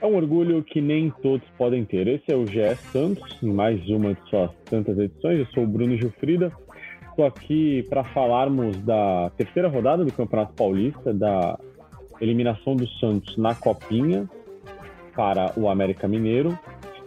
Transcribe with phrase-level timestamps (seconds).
[0.00, 2.06] É um orgulho que nem todos podem ter.
[2.08, 5.38] Esse é o GE Santos, em mais uma de suas tantas edições.
[5.38, 6.52] Eu sou o Bruno Gilfrida.
[7.08, 11.58] Estou aqui para falarmos da terceira rodada do Campeonato Paulista, da
[12.20, 14.28] eliminação do Santos na Copinha
[15.14, 16.58] para o América Mineiro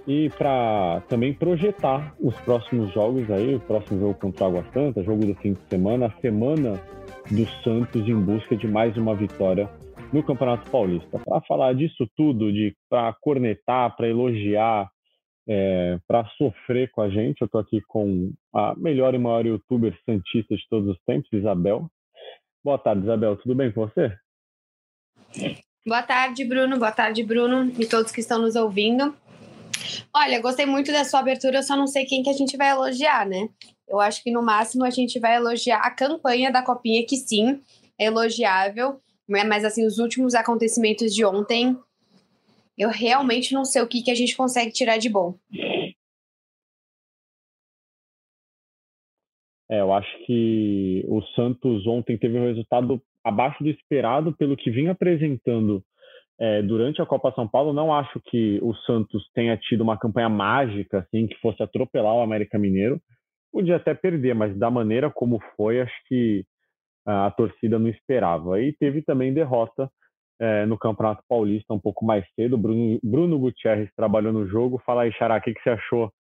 [0.08, 5.04] e para também projetar os próximos jogos aí, o próximo jogo contra o Água Santa,
[5.04, 6.82] jogo do fim de semana, a semana
[7.30, 9.70] do Santos em busca de mais uma vitória
[10.14, 11.20] no Campeonato Paulista.
[11.20, 14.90] Para falar disso tudo, de para cornetar, para elogiar,
[15.46, 19.94] é, para sofrer com a gente, eu estou aqui com a melhor e maior youtuber
[20.06, 21.86] santista de todos os tempos, Isabel.
[22.64, 23.36] Boa tarde, Isabel.
[23.36, 24.14] Tudo bem com você?
[25.86, 26.78] Boa tarde, Bruno.
[26.78, 29.14] Boa tarde, Bruno, e todos que estão nos ouvindo.
[30.16, 32.70] Olha, gostei muito da sua abertura, eu só não sei quem que a gente vai
[32.70, 33.50] elogiar, né?
[33.88, 37.62] Eu acho que no máximo a gente vai elogiar a campanha da Copinha, que sim,
[37.98, 39.44] é elogiável, né?
[39.44, 41.78] mas assim, os últimos acontecimentos de ontem,
[42.78, 45.36] eu realmente não sei o que, que a gente consegue tirar de bom.
[49.70, 54.72] É, eu acho que o Santos ontem teve um resultado abaixo do esperado pelo que
[54.72, 55.84] vinha apresentando
[56.40, 57.74] é, durante a Copa São Paulo.
[57.74, 62.22] Não acho que o Santos tenha tido uma campanha mágica, assim, que fosse atropelar o
[62.22, 63.02] América Mineiro.
[63.52, 66.46] Podia até perder, mas da maneira como foi, acho que
[67.06, 68.62] a, torcida não esperava.
[68.62, 69.90] E teve também derrota
[70.40, 72.58] é, no Campeonato Paulista um pouco mais cedo.
[72.58, 74.82] Bruno, Bruno Gutierrez trabalhou no jogo.
[74.86, 76.12] Fala aí, Xará, o que, que você achou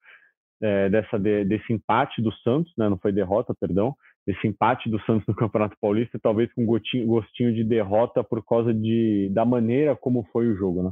[0.61, 2.89] é, dessa, de, desse empate do Santos, né?
[2.89, 3.95] não foi derrota, perdão,
[4.27, 8.73] esse empate do Santos no Campeonato Paulista, talvez com gostinho, gostinho de derrota por causa
[8.73, 10.91] de, da maneira como foi o jogo, né?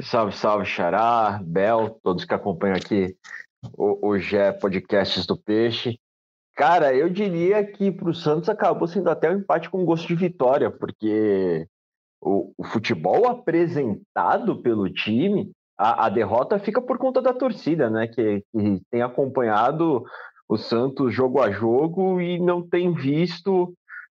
[0.00, 3.16] Salve, salve, Xará, Bel, todos que acompanham aqui
[3.76, 5.98] o, o GE Podcasts do Peixe.
[6.54, 10.14] Cara, eu diria que para o Santos acabou sendo até um empate com gosto de
[10.14, 11.66] vitória, porque
[12.20, 18.06] o, o futebol apresentado pelo time a, a, derrota fica por conta da torcida, né?
[18.06, 20.04] Que, que, tem acompanhado
[20.48, 23.74] o Santos jogo a jogo e não tem visto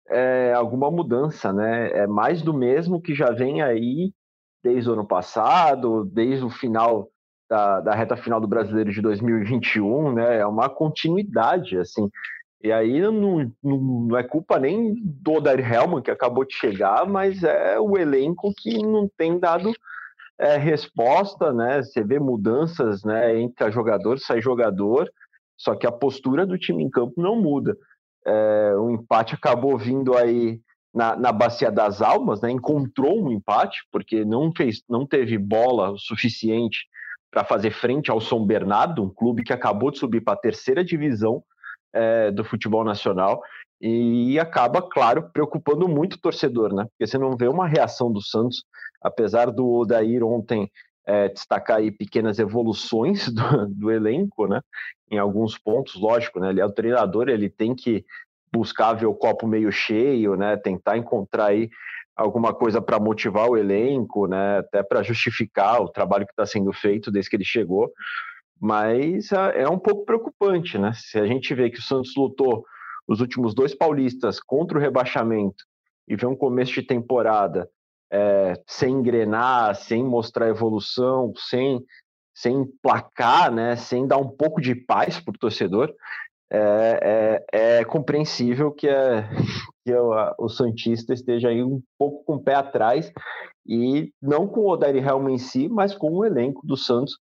[0.09, 1.91] é, alguma mudança, né?
[1.91, 4.11] É mais do mesmo que já vem aí
[4.63, 7.09] desde o ano passado, desde o final
[7.49, 10.39] da, da reta final do Brasileiro de 2021, né?
[10.39, 12.09] É uma continuidade, assim.
[12.63, 17.43] E aí não, não, é culpa nem do Odair Helman, que acabou de chegar, mas
[17.43, 19.71] é o elenco que não tem dado
[20.39, 21.81] é, resposta, né?
[21.81, 23.39] Você vê mudanças, né?
[23.39, 25.09] Entra jogador, sai jogador,
[25.57, 27.75] só que a postura do time em campo não muda.
[28.25, 30.59] É, o empate acabou vindo aí
[30.93, 32.51] na, na bacia das almas, né?
[32.51, 36.85] Encontrou um empate porque não fez, não teve bola suficiente
[37.31, 40.83] para fazer frente ao São Bernardo, um clube que acabou de subir para a terceira
[40.83, 41.43] divisão
[41.93, 43.41] é, do futebol nacional
[43.79, 46.85] e acaba, claro, preocupando muito o torcedor, né?
[46.85, 48.63] Porque você não vê uma reação do Santos
[49.01, 50.69] apesar do Odair ontem
[51.07, 54.59] é, destacar aí pequenas evoluções do, do, elenco, né?
[55.09, 56.49] Em alguns pontos, lógico, né?
[56.49, 58.05] Ele é o treinador, ele tem que
[58.51, 60.57] buscar ver o copo meio cheio, né?
[60.57, 61.69] Tentar encontrar aí
[62.15, 64.57] alguma coisa para motivar o elenco, né?
[64.57, 67.89] Até para justificar o trabalho que está sendo feito desde que ele chegou.
[68.59, 70.91] Mas é, é um pouco preocupante, né?
[70.93, 72.65] Se a gente vê que o Santos lutou
[73.07, 75.63] os últimos dois paulistas contra o rebaixamento
[76.05, 77.69] e vê um começo de temporada
[78.11, 81.83] é, sem engrenar, sem mostrar evolução, sem,
[82.33, 85.93] sem placar, né, sem dar um pouco de paz para o torcedor,
[86.49, 89.27] é, é, é, compreensível que, é,
[89.85, 93.11] que o, o Santista esteja aí um pouco com o pé atrás,
[93.67, 97.19] e não com o Odair Helma em si, mas com o elenco do Santos,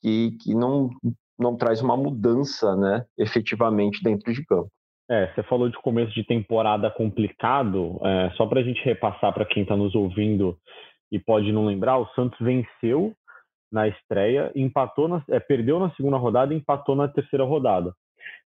[0.00, 0.90] que, que não,
[1.38, 4.70] não traz uma mudança né, efetivamente dentro de campo.
[5.10, 8.00] É, você falou de começo de temporada complicado.
[8.04, 10.56] É, só para a gente repassar para quem está nos ouvindo
[11.10, 13.12] e pode não lembrar, o Santos venceu
[13.70, 17.92] na estreia, empatou, na, é, perdeu na segunda rodada empatou na terceira rodada.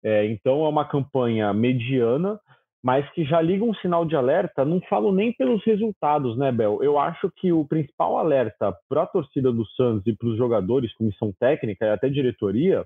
[0.03, 2.39] É, então é uma campanha mediana,
[2.83, 4.65] mas que já liga um sinal de alerta.
[4.65, 6.83] Não falo nem pelos resultados, né, Bel?
[6.83, 10.93] Eu acho que o principal alerta para a torcida do Santos e para os jogadores,
[10.95, 12.85] comissão técnica e até diretoria,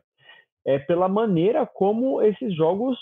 [0.66, 2.98] é pela maneira como esses jogos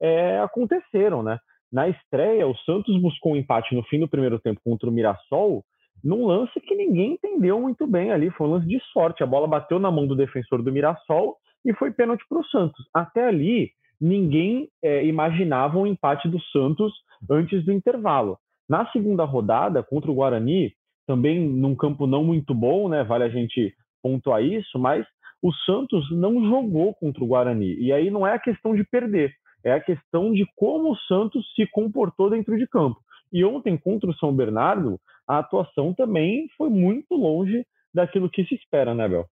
[0.00, 1.38] é, aconteceram, né?
[1.70, 5.62] Na estreia, o Santos buscou um empate no fim do primeiro tempo contra o Mirassol,
[6.02, 8.30] num lance que ninguém entendeu muito bem ali.
[8.30, 9.22] Foi um lance de sorte.
[9.22, 12.86] A bola bateu na mão do defensor do Mirassol e foi pênalti para o Santos.
[12.94, 16.92] Até ali, ninguém é, imaginava um empate do Santos
[17.30, 18.38] antes do intervalo.
[18.68, 20.72] Na segunda rodada, contra o Guarani,
[21.06, 23.02] também num campo não muito bom, né?
[23.02, 25.06] Vale a gente pontuar isso, mas
[25.42, 27.74] o Santos não jogou contra o Guarani.
[27.78, 29.32] E aí não é a questão de perder,
[29.64, 33.00] é a questão de como o Santos se comportou dentro de campo.
[33.32, 38.54] E ontem, contra o São Bernardo, a atuação também foi muito longe daquilo que se
[38.54, 39.28] espera, né, Bel?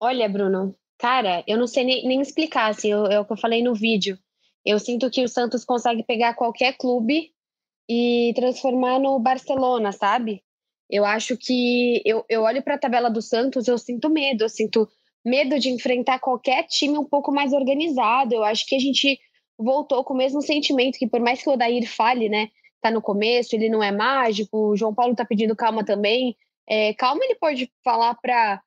[0.00, 3.62] Olha, Bruno, cara, eu não sei nem, nem explicar, assim, é o que eu falei
[3.62, 4.18] no vídeo.
[4.64, 7.32] Eu sinto que o Santos consegue pegar qualquer clube
[7.88, 10.42] e transformar no Barcelona, sabe?
[10.90, 14.48] Eu acho que eu, eu olho para a tabela do Santos, eu sinto medo, eu
[14.48, 14.88] sinto
[15.24, 18.34] medo de enfrentar qualquer time um pouco mais organizado.
[18.34, 19.18] Eu acho que a gente
[19.58, 22.48] voltou com o mesmo sentimento que por mais que o Odair fale, né,
[22.80, 26.36] tá no começo, ele não é mágico, o João Paulo tá pedindo calma também.
[26.68, 28.60] É, calma ele pode falar para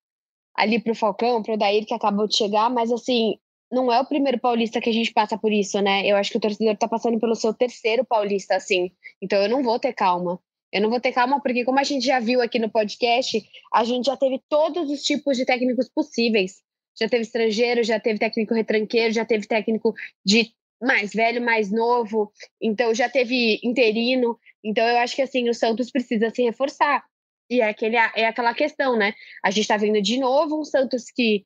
[0.56, 3.38] ali pro Falcão, pro Odair que acabou de chegar, mas assim,
[3.71, 6.06] não é o primeiro paulista que a gente passa por isso, né?
[6.06, 8.92] Eu acho que o torcedor tá passando pelo seu terceiro paulista, assim.
[9.21, 10.39] Então eu não vou ter calma.
[10.77, 13.44] Eu não vou ter calma porque, como a gente já viu aqui no podcast,
[13.74, 16.62] a gente já teve todos os tipos de técnicos possíveis.
[17.00, 22.31] Já teve estrangeiro, já teve técnico retranqueiro, já teve técnico de mais velho, mais novo.
[22.62, 24.38] Então já teve interino.
[24.63, 27.03] Então eu acho que assim o Santos precisa se reforçar.
[27.50, 29.15] E é, aquele, é aquela questão, né?
[29.44, 31.44] A gente está vendo de novo um Santos que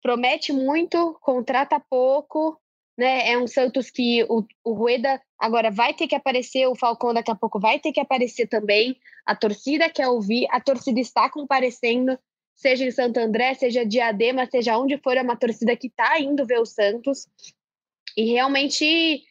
[0.00, 2.60] promete muito, contrata pouco,
[2.98, 3.30] né?
[3.30, 7.30] É um Santos que o, o Rueda agora vai ter que aparecer, o Falcão daqui
[7.30, 8.96] a pouco vai ter que aparecer também.
[9.24, 12.18] A torcida quer ouvir, a torcida está comparecendo,
[12.56, 16.44] seja em Santo André, seja Diadema, seja onde for, é uma torcida que está indo
[16.44, 17.28] ver o Santos.
[18.16, 19.22] E realmente,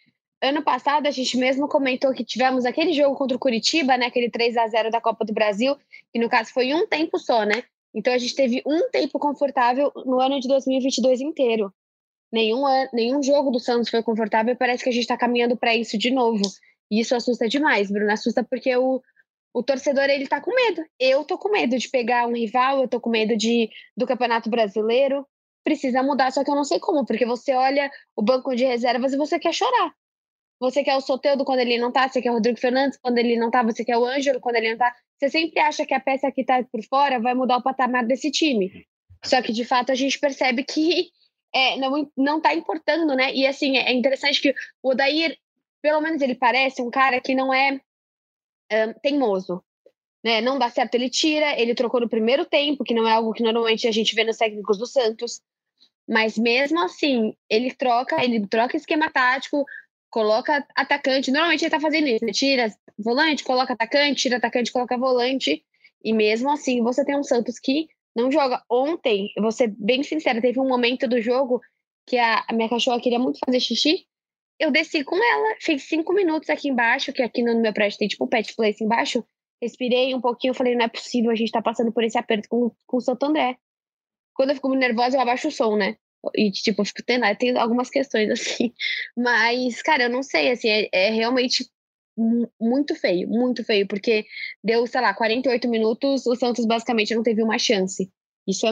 [0.42, 4.06] ano passado, a gente mesmo comentou que tivemos aquele jogo contra o Curitiba, né?
[4.06, 5.76] Aquele 3 a 0 da Copa do Brasil,
[6.14, 7.64] que no caso foi um tempo só, né?
[7.94, 11.74] Então a gente teve um tempo confortável no ano de 2022 inteiro.
[12.32, 12.64] Nenhum,
[12.94, 15.98] nenhum jogo do Santos foi confortável e parece que a gente está caminhando para isso
[15.98, 16.42] de novo.
[16.92, 18.12] E isso assusta demais, Bruno.
[18.12, 19.02] Assusta porque o,
[19.54, 20.84] o torcedor ele tá com medo.
[21.00, 24.50] Eu tô com medo de pegar um rival, eu tô com medo de do Campeonato
[24.50, 25.26] Brasileiro.
[25.64, 29.14] Precisa mudar, só que eu não sei como, porque você olha o banco de reservas
[29.14, 29.94] e você quer chorar.
[30.60, 33.38] Você quer o Soteudo quando ele não tá, você quer o Rodrigo Fernandes quando ele
[33.38, 34.94] não tá, você quer o Ângelo quando ele não tá.
[35.18, 38.32] Você sempre acha que a peça que tá por fora vai mudar o patamar desse
[38.32, 38.86] time.
[39.24, 41.10] Só que de fato a gente percebe que
[41.54, 43.34] é, não, não tá importando, né?
[43.34, 45.38] E assim, é interessante que o Odair,
[45.82, 47.80] pelo menos ele parece um cara que não é
[48.72, 49.64] um, teimoso.
[50.24, 50.42] Né?
[50.42, 53.44] Não dá certo, ele tira, ele trocou no primeiro tempo, que não é algo que
[53.44, 55.42] normalmente a gente vê nos técnicos do Santos.
[56.08, 59.66] Mas mesmo assim, ele troca, ele troca esquema tático,
[60.10, 61.32] coloca atacante.
[61.32, 65.64] Normalmente ele tá fazendo isso, ele tira volante, coloca atacante, tira atacante, coloca volante.
[66.04, 68.64] E mesmo assim, você tem um Santos que não joga.
[68.70, 71.62] Ontem, eu vou ser bem sincera, teve um momento do jogo
[72.08, 74.08] que a, minha cachorra queria muito fazer xixi.
[74.60, 78.08] Eu desci com ela, fiz cinco minutos aqui embaixo, que aqui no meu prédio tem
[78.08, 79.24] tipo um pet place embaixo.
[79.62, 82.72] Respirei um pouquinho, falei, não é possível, a gente tá passando por esse aperto com,
[82.88, 83.58] com o Santo André.
[84.34, 85.96] Quando eu fico muito nervosa, eu abaixo o som, né?
[86.36, 88.74] E, tipo, eu fico tendo, tem algumas questões, assim.
[89.16, 91.70] Mas, cara, eu não sei, assim, é, é realmente
[92.60, 94.26] muito feio, muito feio, porque
[94.64, 98.12] deu, sei lá, 48 minutos, o Santos basicamente não teve uma chance.
[98.48, 98.72] Isso é,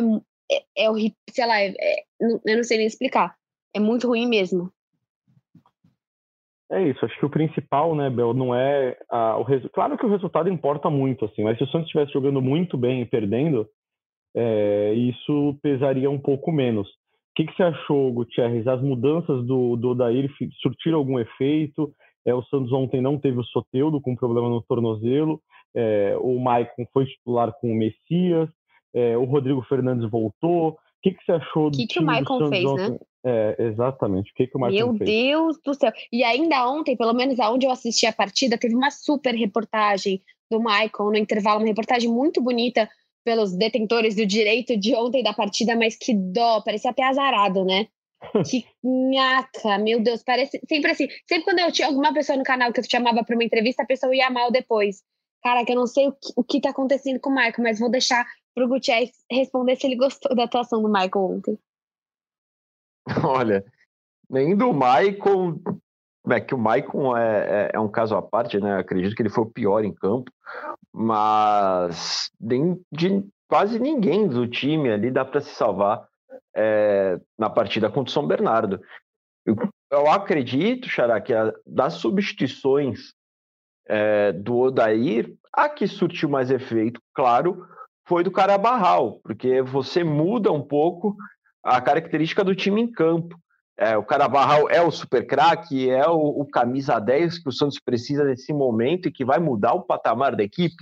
[0.51, 3.35] é, é horrível, sei lá, é, é, eu não sei nem explicar.
[3.73, 4.71] É muito ruim mesmo.
[6.71, 9.71] É isso, acho que o principal, né, Bel, não é a, o resultado.
[9.73, 13.01] Claro que o resultado importa muito, assim, mas se o Santos estivesse jogando muito bem
[13.01, 13.69] e perdendo,
[14.35, 16.87] é, isso pesaria um pouco menos.
[16.87, 18.65] O que, que você achou, Gutierrez?
[18.65, 20.31] As mudanças do, do Odair
[20.61, 21.93] surtiram algum efeito?
[22.25, 25.41] É, o Santos ontem não teve o Soteudo com problema no tornozelo.
[25.75, 28.49] É, o Maicon foi titular com o Messias.
[28.93, 30.69] É, o Rodrigo Fernandes voltou.
[30.69, 32.89] O que, que você achou do que que o Maicon fez, ontem?
[32.91, 32.97] né?
[33.23, 34.31] É, exatamente.
[34.31, 35.09] O que, que o Maicon Meu fez?
[35.09, 35.91] Deus do céu.
[36.11, 40.59] E ainda ontem, pelo menos aonde eu assisti a partida, teve uma super reportagem do
[40.59, 42.89] Maicon no intervalo, uma reportagem muito bonita
[43.23, 47.87] pelos detentores do direito de ontem da partida, mas que dó, parecia até azarado, né?
[48.45, 51.07] Que nhaca, meu Deus, parece sempre assim.
[51.27, 53.85] Sempre quando eu tinha alguma pessoa no canal que eu chamava para uma entrevista, a
[53.85, 55.03] pessoa ia mal depois.
[55.43, 57.79] Cara, que eu não sei o que, o que tá acontecendo com o Michael, mas
[57.79, 61.59] vou deixar pro Gutierrez responder se ele gostou da atuação do Michael ontem.
[63.23, 63.63] Olha,
[64.29, 65.59] nem do Michael.
[66.27, 68.79] É que o Michael é, é, é, um caso à parte, né?
[68.79, 70.31] Acredito que ele foi o pior em campo,
[70.91, 76.07] mas nem de quase ninguém do time ali dá para se salvar
[76.55, 78.81] é, na partida contra o São Bernardo.
[79.45, 79.55] Eu,
[79.91, 83.13] eu acredito, Xará, que a, das substituições
[83.87, 87.65] é, do Odair, a que surtiu mais efeito, claro,
[88.07, 91.15] foi do Carabarral, porque você muda um pouco
[91.63, 93.37] a característica do time em campo.
[93.77, 97.79] É, o Carabarral é o super craque, é o, o, camisa 10 que o Santos
[97.79, 100.75] precisa nesse momento e que vai mudar o patamar da equipe?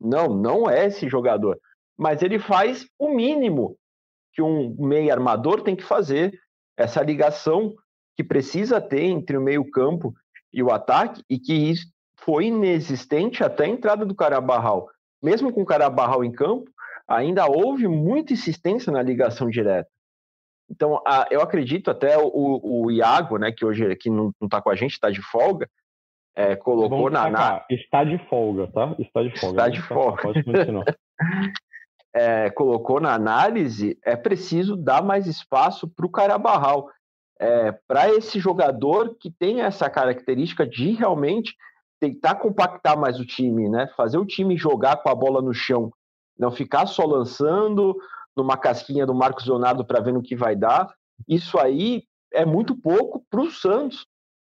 [0.00, 1.58] Não, não é esse jogador.
[1.98, 3.76] mas ele faz o mínimo
[4.40, 6.32] que um meio armador tem que fazer,
[6.76, 7.74] essa ligação
[8.16, 10.14] que precisa ter entre o meio-campo
[10.50, 11.74] e o ataque, e que
[12.16, 14.88] foi inexistente até a entrada do Carabarral.
[15.22, 16.70] Mesmo com o Carabarral em campo,
[17.06, 19.88] ainda houve muita insistência na ligação direta.
[20.70, 24.70] Então, a, eu acredito até o, o, Iago, né, que hoje aqui não está com
[24.70, 25.68] a gente, está de folga,
[26.34, 28.94] é, colocou na, na, Está de folga, tá?
[28.98, 29.56] Está de folga.
[29.56, 30.22] Está de folga.
[30.22, 30.84] Pode continuar.
[32.14, 36.88] é, colocou na análise, é preciso dar mais espaço para o Carabarral.
[37.38, 41.54] É, para esse jogador que tem essa característica de realmente
[41.98, 43.86] tentar compactar mais o time, né?
[43.96, 45.92] Fazer o time jogar com a bola no chão,
[46.38, 47.96] não ficar só lançando
[48.36, 50.92] numa casquinha do Marcos Leonardo para ver no que vai dar.
[51.28, 54.06] Isso aí é muito pouco para o Santos,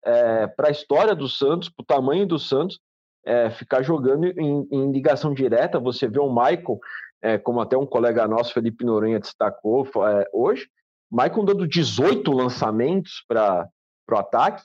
[0.04, 2.80] é, para a história do Santos, para o tamanho do Santos,
[3.24, 5.80] é, ficar jogando em, em, ligação direta.
[5.80, 6.78] Você vê o Michael,
[7.26, 10.68] é, como até um colega nosso, Felipe Noronha, destacou é, hoje,
[11.10, 13.68] Michael dando 18 lançamentos para
[14.08, 14.62] o ataque.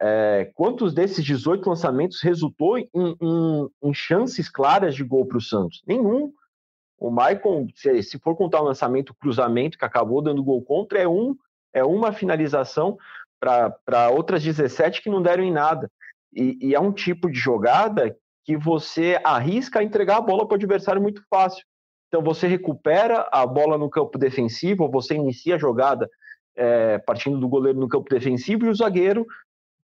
[0.00, 5.42] É, quantos desses 18 lançamentos resultou em, em, em chances claras de gol para o
[5.42, 5.82] Santos?
[5.86, 6.32] Nenhum.
[6.98, 11.06] O Maicon, se, se for contar o lançamento cruzamento que acabou dando gol contra, é
[11.06, 11.36] um
[11.74, 12.96] é uma finalização
[13.38, 15.90] para outras 17 que não deram em nada.
[16.32, 20.56] E, e, é um tipo de jogada que você arrisca entregar a bola para o
[20.56, 21.64] adversário muito fácil.
[22.14, 26.08] Então você recupera a bola no campo defensivo, você inicia a jogada
[26.54, 29.26] é, partindo do goleiro no campo defensivo e o zagueiro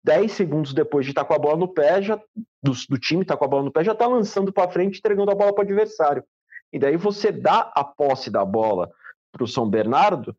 [0.02, 2.16] 10 segundos depois de estar tá com a bola no pé, já,
[2.60, 4.98] do, do time estar tá com a bola no pé, já está lançando para frente,
[4.98, 6.24] entregando a bola para o adversário.
[6.72, 8.90] E daí você dá a posse da bola
[9.30, 10.36] para o São Bernardo,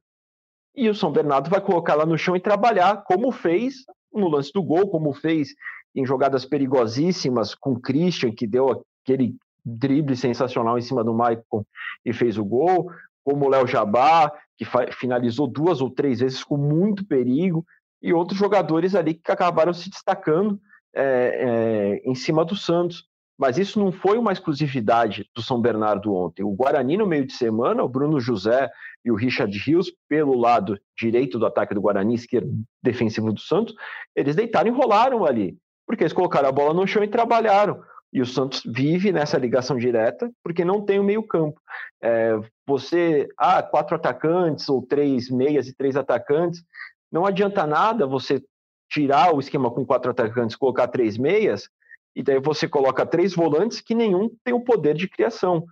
[0.75, 4.51] e o São Bernardo vai colocar lá no chão e trabalhar, como fez no lance
[4.51, 5.55] do gol, como fez
[5.95, 11.65] em jogadas perigosíssimas com o Christian, que deu aquele drible sensacional em cima do Maicon
[12.05, 12.89] e fez o gol,
[13.23, 17.65] como o Léo Jabá, que finalizou duas ou três vezes com muito perigo
[18.01, 20.59] e outros jogadores ali que acabaram se destacando
[20.95, 23.05] é, é, em cima do Santos.
[23.37, 26.43] Mas isso não foi uma exclusividade do São Bernardo ontem.
[26.43, 28.67] O Guarani, no meio de semana, o Bruno José
[29.05, 33.75] e o Richard Rios, pelo lado direito do ataque do Guarani, esquerdo defensivo do Santos,
[34.15, 35.55] eles deitaram e rolaram ali,
[35.85, 37.79] porque eles colocaram a bola no chão e trabalharam.
[38.17, 41.61] E o Santos vive nessa ligação direta porque não tem o meio-campo.
[42.01, 42.31] É,
[42.65, 46.63] você, ah, quatro atacantes ou três meias e três atacantes,
[47.11, 48.43] não adianta nada você
[48.89, 51.69] tirar o esquema com quatro atacantes, colocar três meias,
[52.15, 55.63] e daí você coloca três volantes que nenhum tem o poder de criação.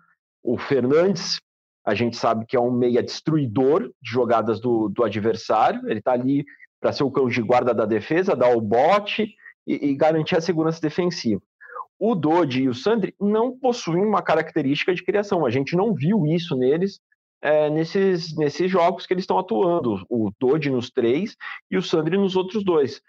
[0.44, 1.42] O Fernandes,
[1.84, 6.12] a gente sabe que é um meia destruidor de jogadas do, do adversário, ele está
[6.12, 6.46] ali
[6.80, 9.34] para ser o cão de guarda da defesa, dar o bote
[9.66, 11.42] e, e garantir a segurança defensiva.
[12.08, 16.24] O Dodi e o Sandri não possuem uma característica de criação, a gente não viu
[16.28, 17.00] isso neles
[17.42, 21.36] é, nesses, nesses jogos que eles estão atuando, o Dodi nos três
[21.72, 23.02] e o Sandri nos outros dois.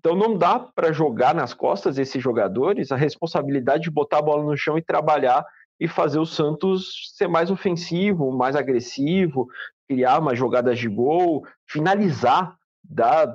[0.00, 4.42] Então não dá para jogar nas costas desses jogadores a responsabilidade de botar a bola
[4.42, 5.46] no chão e trabalhar
[5.78, 9.46] e fazer o Santos ser mais ofensivo, mais agressivo,
[9.88, 13.32] criar mais jogadas de gol, finalizar, dar,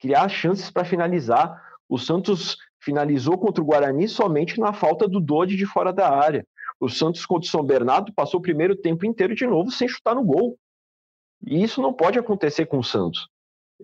[0.00, 1.56] criar chances para finalizar.
[1.88, 6.46] O Santos finalizou contra o Guarani somente na falta do Dodi de fora da área.
[6.80, 10.14] O Santos contra o São Bernardo passou o primeiro tempo inteiro de novo sem chutar
[10.14, 10.58] no gol.
[11.46, 13.28] E isso não pode acontecer com o Santos.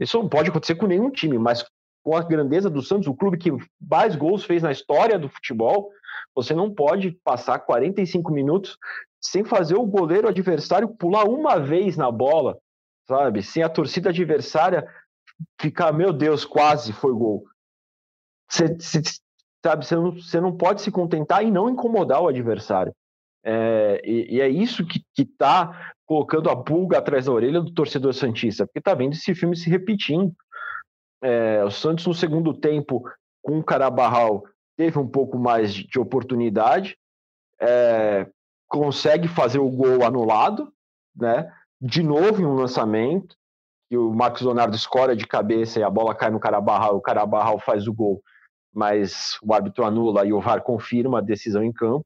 [0.01, 1.65] Isso não pode acontecer com nenhum time, mas
[2.03, 3.51] com a grandeza do Santos, o clube que
[3.81, 5.91] mais gols fez na história do futebol,
[6.35, 8.79] você não pode passar 45 minutos
[9.21, 12.59] sem fazer o goleiro adversário pular uma vez na bola,
[13.09, 13.43] sabe?
[13.43, 14.87] Sem a torcida adversária
[15.61, 17.45] ficar, meu Deus, quase foi gol.
[18.49, 18.77] Você,
[19.65, 19.87] sabe?
[19.87, 22.95] Você não, você não pode se contentar e não incomodar o adversário.
[23.45, 28.13] É, e, e, é isso que está colocando a pulga atrás da orelha do torcedor
[28.13, 30.35] Santista, porque está vendo esse filme se repetindo.
[31.23, 33.03] É, o Santos, no segundo tempo,
[33.43, 34.45] com o Carabarral,
[34.77, 36.97] teve um pouco mais de, de oportunidade,
[37.61, 38.29] é,
[38.69, 40.73] consegue fazer o gol anulado,
[41.15, 41.51] né?
[41.81, 43.37] de novo em um lançamento,
[43.91, 47.59] e o Marcos Leonardo escora de cabeça e a bola cai no Carabarral, o Carabarral
[47.61, 48.21] faz o gol
[48.77, 52.05] mas o árbitro anula e o VAR confirma a decisão em campo.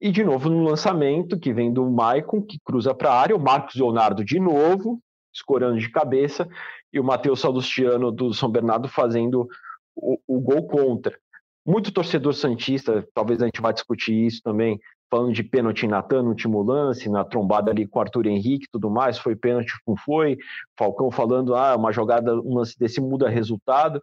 [0.00, 3.40] E de novo no lançamento, que vem do Maicon, que cruza para a área, o
[3.40, 5.00] Marcos Leonardo de novo,
[5.32, 6.48] escorando de cabeça,
[6.92, 9.48] e o Matheus Salustiano do São Bernardo fazendo
[9.94, 11.16] o, o, gol contra.
[11.64, 16.24] Muito torcedor Santista, talvez a gente vá discutir isso também, falando de pênalti em Natan
[16.24, 20.36] no último lance, na trombada ali com Arthur Henrique tudo mais, foi pênalti, não foi.
[20.76, 24.02] Falcão falando, ah, uma jogada, um lance desse muda resultado.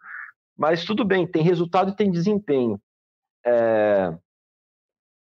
[0.60, 2.78] Mas tudo bem, tem resultado e tem desempenho.
[3.46, 4.13] É...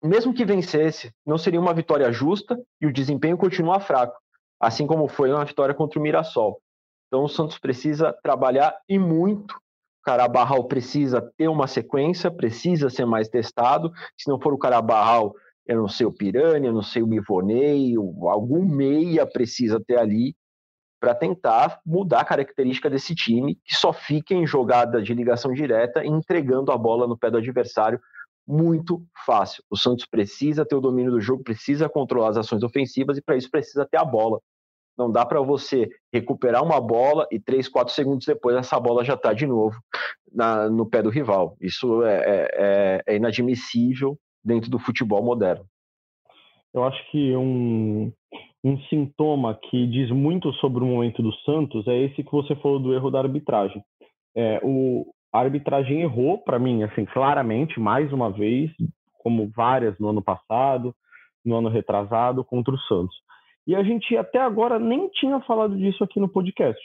[0.02, 4.18] mesmo que vencesse, não seria uma vitória justa e o desempenho continua fraco,
[4.60, 6.60] assim como foi na vitória contra o Mirassol.
[7.06, 9.52] Então o Santos precisa trabalhar e muito.
[9.52, 13.92] O Carabarral precisa ter uma sequência, precisa ser mais testado.
[14.18, 15.32] Se não for o Carabarral,
[15.64, 20.34] eu não sei o Piranha, eu não sei o Mivonei, algum meia precisa ter ali
[21.00, 26.04] para tentar mudar a característica desse time, que só fica em jogada de ligação direta
[26.04, 28.00] e entregando a bola no pé do adversário
[28.46, 29.62] muito fácil.
[29.70, 33.36] O Santos precisa ter o domínio do jogo, precisa controlar as ações ofensivas e para
[33.36, 34.40] isso precisa ter a bola.
[34.96, 39.14] Não dá para você recuperar uma bola e três, quatro segundos depois essa bola já
[39.14, 39.78] está de novo
[40.32, 41.56] na, no pé do rival.
[41.60, 45.64] Isso é, é, é, é inadmissível dentro do futebol moderno.
[46.74, 48.12] Eu acho que um,
[48.64, 52.78] um sintoma que diz muito sobre o momento do Santos é esse que você falou
[52.78, 53.82] do erro da arbitragem.
[54.36, 58.70] É, o, a arbitragem errou para mim, assim, claramente, mais uma vez,
[59.22, 60.94] como várias no ano passado,
[61.44, 63.16] no ano retrasado, contra o Santos.
[63.66, 66.80] E a gente até agora nem tinha falado disso aqui no podcast.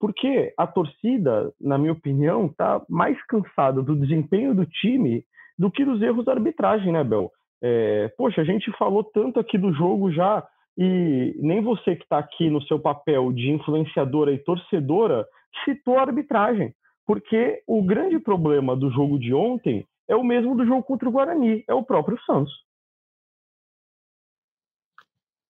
[0.00, 5.24] Porque a torcida, na minha opinião, está mais cansada do desempenho do time
[5.56, 7.30] do que dos erros da arbitragem, né, Bel?
[7.62, 10.44] É, poxa, a gente falou tanto aqui do jogo já
[10.76, 15.26] e nem você que está aqui no seu papel de influenciadora e torcedora
[15.64, 16.74] citou a arbitragem,
[17.06, 21.12] porque o grande problema do jogo de ontem é o mesmo do jogo contra o
[21.12, 22.52] Guarani, é o próprio Santos.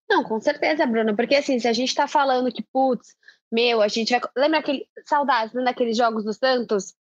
[0.08, 3.16] Não, com certeza, Bruno, porque assim, se a gente está falando que, putz,
[3.50, 4.20] meu, a gente vai.
[4.36, 4.86] Lembra aquele.
[5.06, 6.94] Saudades, daqueles jogos do Santos?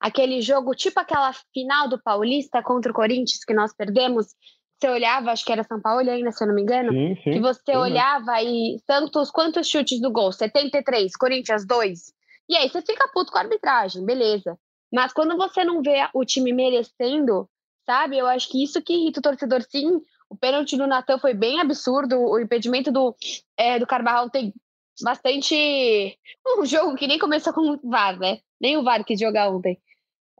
[0.00, 4.34] Aquele jogo, tipo aquela final do Paulista contra o Corinthians que nós perdemos,
[4.78, 7.30] você olhava, acho que era São Paulo ainda, se eu não me engano, sim, sim,
[7.32, 10.30] que você sim, olhava e Santos, quantos chutes do gol?
[10.32, 12.12] 73, Corinthians 2.
[12.48, 14.58] E aí você fica puto com a arbitragem, beleza.
[14.92, 17.48] Mas quando você não vê o time merecendo,
[17.84, 18.18] sabe?
[18.18, 20.00] Eu acho que isso que irrita o torcedor, sim.
[20.28, 23.14] O pênalti do Natan foi bem absurdo, o impedimento do,
[23.56, 24.52] é, do Carvajal tem
[25.02, 26.18] bastante.
[26.58, 28.38] Um jogo que nem começou com o VAR, né?
[28.60, 29.78] Nem o VAR quis jogar ontem.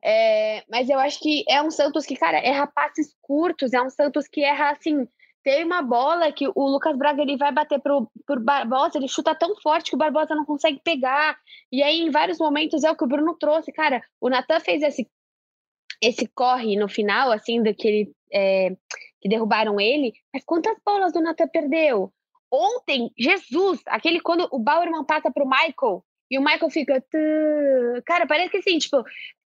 [0.05, 3.91] É, mas eu acho que é um Santos que, cara, erra passes curtos, é um
[3.91, 5.09] Santos que erra assim.
[5.43, 9.35] Tem uma bola que o Lucas Braga ele vai bater pro, pro Barbosa, ele chuta
[9.35, 11.39] tão forte que o Barbosa não consegue pegar.
[11.71, 13.73] E aí, em vários momentos, é o que o Bruno trouxe.
[13.73, 15.09] Cara, o Natan fez esse,
[16.03, 18.71] esse corre no final, assim, do que, ele, é,
[19.21, 20.13] que derrubaram ele.
[20.35, 22.13] Mas quantas bolas o Natan perdeu?
[22.51, 27.05] Ontem, Jesus, aquele quando o Bauerman passa pro Michael e o Michael fica.
[28.05, 29.05] Cara, parece que assim, tipo,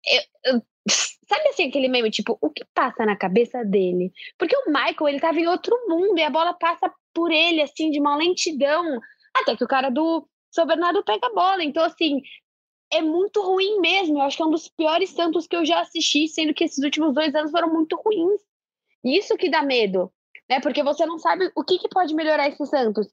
[0.05, 4.11] eu, eu, sabe assim aquele meme, tipo, o que passa na cabeça dele?
[4.37, 7.91] Porque o Michael, ele tava em outro mundo e a bola passa por ele, assim,
[7.91, 8.99] de uma lentidão.
[9.33, 11.63] Até que o cara do São Bernardo pega a bola.
[11.63, 12.21] Então, assim,
[12.91, 14.17] é muito ruim mesmo.
[14.17, 16.83] Eu acho que é um dos piores Santos que eu já assisti, sendo que esses
[16.83, 18.41] últimos dois anos foram muito ruins.
[19.03, 20.11] Isso que dá medo,
[20.49, 20.59] né?
[20.59, 23.07] Porque você não sabe o que, que pode melhorar esse Santos.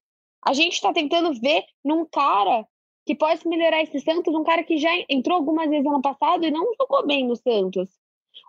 [0.44, 2.66] A gente tá tentando ver num cara
[3.08, 6.50] que pode melhorar esse Santos, um cara que já entrou algumas vezes ano passado e
[6.50, 7.88] não jogou bem no Santos.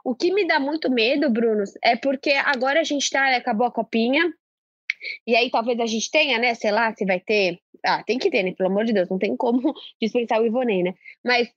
[0.03, 3.71] O que me dá muito medo, Bruno, é porque agora a gente tá, acabou a
[3.71, 4.33] copinha,
[5.25, 7.57] e aí talvez a gente tenha, né, sei lá, se vai ter.
[7.85, 8.51] Ah, tem que ter, né?
[8.51, 10.93] Pelo amor de Deus, não tem como dispensar o Ivonei, né?
[11.23, 11.47] Mas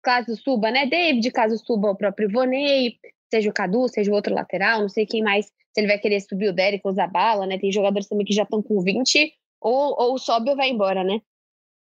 [0.00, 2.96] caso suba, né, David, caso suba o próprio Ivonei,
[3.28, 6.20] seja o Cadu, seja o outro lateral, não sei quem mais, se ele vai querer
[6.20, 7.58] subir o Derek ou Zabala, né?
[7.58, 11.20] Tem jogadores também que já estão com 20, ou, ou sobe ou vai embora, né?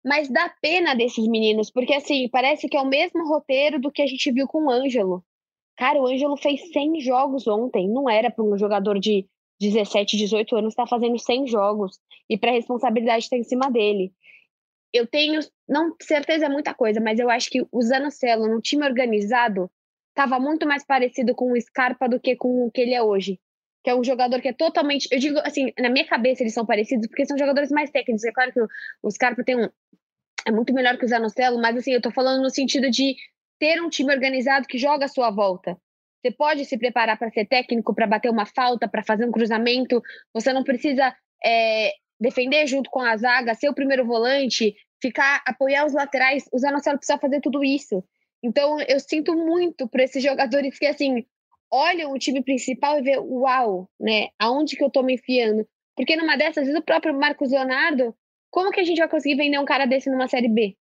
[0.03, 4.01] Mas dá pena desses meninos, porque assim, parece que é o mesmo roteiro do que
[4.01, 5.23] a gente viu com o Ângelo.
[5.77, 7.87] Cara, o Ângelo fez 100 jogos ontem.
[7.87, 9.25] Não era para um jogador de
[9.59, 11.99] 17, 18 anos estar tá fazendo 100 jogos.
[12.29, 14.13] E para a responsabilidade estar em cima dele.
[14.91, 18.85] Eu tenho, não certeza é muita coisa, mas eu acho que o Zanocelo no time
[18.85, 19.71] organizado
[20.09, 23.39] estava muito mais parecido com o Scarpa do que com o que ele é hoje
[23.84, 25.08] que é um jogador que é totalmente.
[25.12, 28.24] Eu digo assim, na minha cabeça eles são parecidos porque são jogadores mais técnicos.
[28.24, 28.62] É claro que
[29.02, 29.69] o, Scarpa tem um.
[30.48, 33.15] É muito melhor que o Zanocelo, mas assim, eu tô falando no sentido de
[33.60, 35.78] ter um time organizado que joga à sua volta.
[36.22, 40.02] Você pode se preparar para ser técnico, para bater uma falta, para fazer um cruzamento.
[40.34, 45.86] Você não precisa é, defender junto com a zaga, ser o primeiro volante, ficar, apoiar
[45.86, 46.46] os laterais.
[46.54, 48.02] O Zanocelo precisa fazer tudo isso.
[48.41, 51.26] Então, eu sinto muito para esses jogadores que, assim,
[51.73, 54.29] olham o time principal e vê, uau, né?
[54.38, 55.67] Aonde que eu tô me enfiando?
[55.95, 58.15] Porque numa dessas, às vezes o próprio Marcos Leonardo,
[58.51, 60.77] como que a gente vai conseguir vender um cara desse numa série B?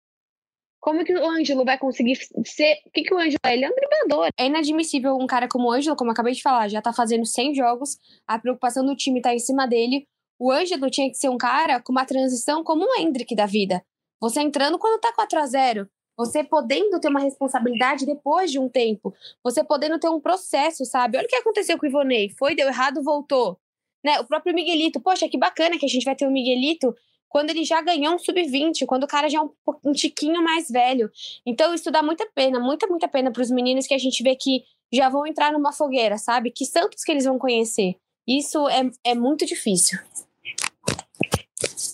[0.79, 2.77] Como que o Ângelo vai conseguir ser.
[2.85, 3.53] O que, que o Ângelo é?
[3.53, 4.29] Ele é um driblador.
[4.39, 7.25] É inadmissível um cara como o Ângelo, como eu acabei de falar, já tá fazendo
[7.25, 10.07] 100 jogos, a preocupação do time tá em cima dele.
[10.39, 13.83] O Ângelo tinha que ser um cara com uma transição como o Hendrick da vida.
[14.21, 18.67] Você entrando quando tá 4 a 0 Você podendo ter uma responsabilidade depois de um
[18.67, 19.15] tempo.
[19.41, 21.17] Você podendo ter um processo, sabe?
[21.17, 22.29] Olha o que aconteceu com o Ivonei.
[22.37, 23.57] Foi, deu errado, voltou.
[24.03, 24.19] Né?
[24.19, 24.99] O próprio Miguelito.
[24.99, 26.93] Poxa, que bacana que a gente vai ter o Miguelito
[27.29, 29.51] quando ele já ganhou um sub-20, quando o cara já é um,
[29.85, 31.09] um tiquinho mais velho.
[31.45, 34.35] Então, isso dá muita pena, muita, muita pena para os meninos que a gente vê
[34.35, 36.51] que já vão entrar numa fogueira, sabe?
[36.51, 37.95] Que Santos que eles vão conhecer.
[38.27, 39.97] Isso é, é muito difícil.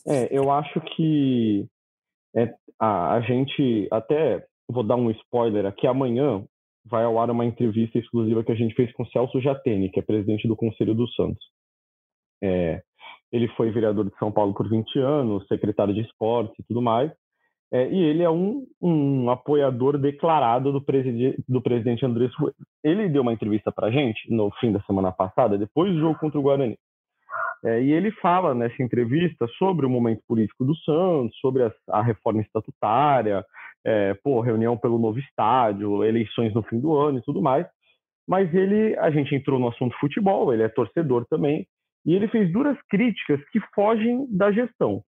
[0.07, 1.67] É, eu acho que
[2.35, 6.43] é, a, a gente até vou dar um spoiler aqui amanhã
[6.85, 9.99] vai ao ar uma entrevista exclusiva que a gente fez com o Celso Jatene, que
[9.99, 11.43] é presidente do Conselho do Santos.
[12.43, 12.81] É,
[13.31, 17.11] ele foi vereador de São Paulo por 20 anos, secretário de esportes e tudo mais.
[17.73, 22.31] É, e ele é um, um apoiador declarado do, presidi do presidente Andrés
[22.83, 26.19] Ele deu uma entrevista para a gente no fim da semana passada, depois do jogo
[26.19, 26.77] contra o Guarani.
[27.65, 32.04] É, e ele fala nessa entrevista sobre o momento político do Santos, sobre a, a
[32.04, 33.43] reforma estatutária,
[33.84, 37.65] é, pô, reunião pelo novo estádio, eleições no fim do ano e tudo mais.
[38.28, 41.65] Mas ele, a gente entrou no assunto futebol, ele é torcedor também,
[42.06, 45.01] e ele fez duras críticas que fogem da gestão.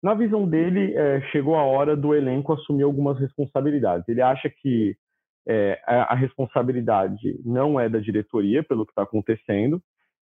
[0.00, 4.08] Na visão dele, é, chegou a hora do elenco assumir algumas responsabilidades.
[4.08, 4.94] Ele acha que
[5.48, 9.82] é, a responsabilidade não é da diretoria pelo que está acontecendo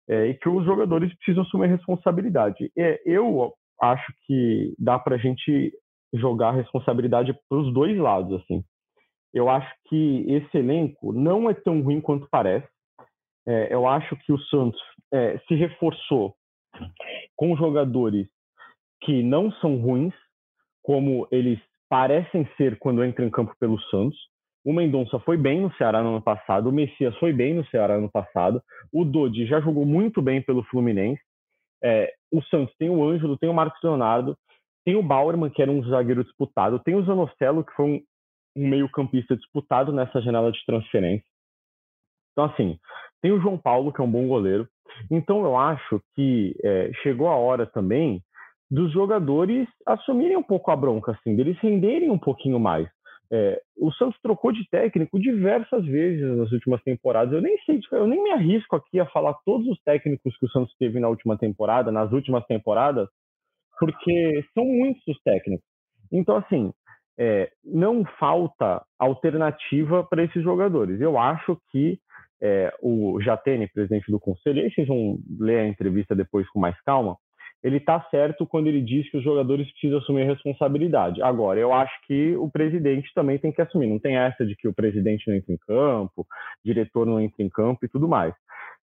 [0.08, 2.70] é, e que os jogadores precisam assumir responsabilidade.
[2.76, 5.72] É, eu acho que dá para a gente
[6.12, 8.40] jogar responsabilidade para os dois lados.
[8.40, 8.64] assim.
[9.34, 12.68] Eu acho que esse elenco não é tão ruim quanto parece.
[13.46, 14.80] É, eu acho que o Santos
[15.12, 16.34] é, se reforçou
[17.36, 18.28] com jogadores
[19.02, 20.14] que não são ruins,
[20.82, 24.18] como eles parecem ser quando entram em campo pelo Santos.
[24.66, 27.94] O Mendonça foi bem no Ceará no ano passado, o Messias foi bem no Ceará
[27.94, 28.60] no ano passado,
[28.92, 31.22] o Dodi já jogou muito bem pelo Fluminense.
[31.84, 34.36] É, o Santos tem o Ângelo, tem o Marcos Leonardo,
[34.84, 38.02] tem o Bauerman, que era um zagueiro disputado, tem o Zanocelo, que foi um,
[38.56, 41.28] um meio-campista disputado nessa janela de transferência.
[42.32, 42.76] Então, assim,
[43.22, 44.68] tem o João Paulo, que é um bom goleiro.
[45.08, 48.20] Então, eu acho que é, chegou a hora também
[48.68, 52.88] dos jogadores assumirem um pouco a bronca, assim, deles renderem um pouquinho mais.
[53.30, 57.32] É, o Santos trocou de técnico diversas vezes nas últimas temporadas.
[57.32, 60.50] Eu nem sei, eu nem me arrisco aqui a falar todos os técnicos que o
[60.50, 63.08] Santos teve na última temporada, nas últimas temporadas,
[63.78, 65.66] porque são muitos os técnicos.
[66.12, 66.72] Então, assim,
[67.18, 71.00] é, não falta alternativa para esses jogadores.
[71.00, 71.98] Eu acho que
[72.40, 76.78] é, o Jatene, presidente do conselho, aí vocês vão ler a entrevista depois com mais
[76.82, 77.16] calma,
[77.66, 81.20] ele está certo quando ele diz que os jogadores precisam assumir a responsabilidade.
[81.20, 83.88] Agora, eu acho que o presidente também tem que assumir.
[83.88, 86.24] Não tem essa de que o presidente não entra em campo,
[86.64, 88.32] diretor não entra em campo e tudo mais.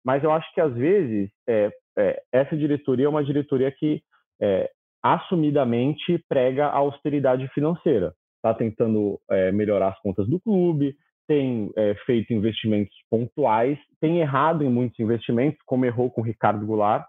[0.01, 4.01] Mas eu acho que, às vezes, é, é, essa diretoria é uma diretoria que
[4.41, 4.71] é,
[5.03, 8.13] assumidamente prega a austeridade financeira.
[8.37, 10.95] Está tentando é, melhorar as contas do clube,
[11.27, 16.65] tem é, feito investimentos pontuais, tem errado em muitos investimentos, como errou com o Ricardo
[16.65, 17.05] Goulart,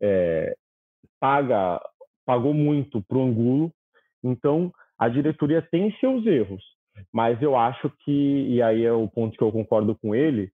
[0.00, 0.56] é,
[1.20, 1.80] paga,
[2.24, 3.72] pagou muito para o Angulo,
[4.24, 6.62] então a diretoria tem seus erros,
[7.12, 10.50] mas eu acho que, e aí é o ponto que eu concordo com ele,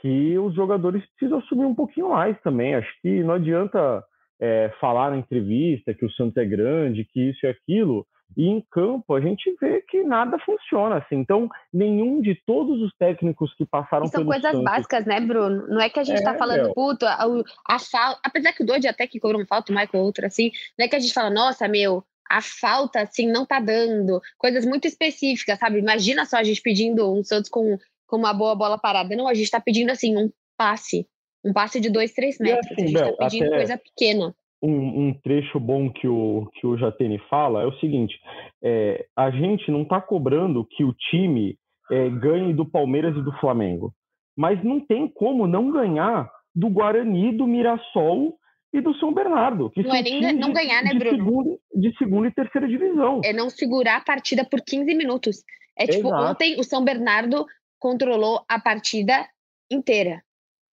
[0.00, 2.74] que os jogadores precisam assumir um pouquinho mais também.
[2.74, 4.02] Acho que não adianta
[4.40, 8.04] é, falar na entrevista que o Santos é grande, que isso e aquilo,
[8.36, 11.16] e em campo a gente vê que nada funciona assim.
[11.16, 14.64] Então, nenhum de todos os técnicos que passaram e são coisas Santos...
[14.64, 15.66] básicas, né, Bruno?
[15.68, 16.74] Não é que a gente tá é, tá falando, meu.
[16.74, 17.26] puto, a,
[17.68, 18.20] a falta.
[18.24, 20.88] Apesar que o Dodge até que cobrou uma falta, o Michael outro, assim, não é
[20.88, 24.20] que a gente fala, nossa, meu, a falta, assim, não tá dando.
[24.38, 25.78] Coisas muito específicas, sabe?
[25.78, 29.14] Imagina só a gente pedindo um Santos com, com uma boa bola parada.
[29.14, 31.06] Não, a gente tá pedindo, assim, um passe.
[31.44, 32.66] Um passe de dois, três metros.
[32.72, 33.56] Assim, a gente tá pedindo até...
[33.56, 38.14] coisa pequena um, um, trecho bom que o, que o Jatene fala é o seguinte:
[38.62, 41.56] é, a gente não está cobrando que o time
[41.90, 43.92] é, ganhe do Palmeiras e do Flamengo,
[44.36, 48.38] mas não tem como não ganhar do Guarani, do Mirassol
[48.72, 49.70] e do São Bernardo.
[49.70, 51.10] Que não é nem não ganhar, né, Bruno?
[51.10, 53.20] De segunda, de segunda e terceira divisão.
[53.24, 55.42] É não segurar a partida por 15 minutos.
[55.76, 56.22] É tipo, Exato.
[56.24, 57.44] ontem o São Bernardo
[57.78, 59.26] controlou a partida
[59.70, 60.22] inteira.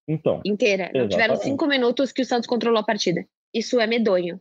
[0.08, 0.42] Então.
[0.46, 0.92] Inteira.
[0.94, 1.12] Não exatamente.
[1.12, 3.26] tiveram cinco minutos que o Santos controlou a partida.
[3.54, 4.40] Isso é medonho.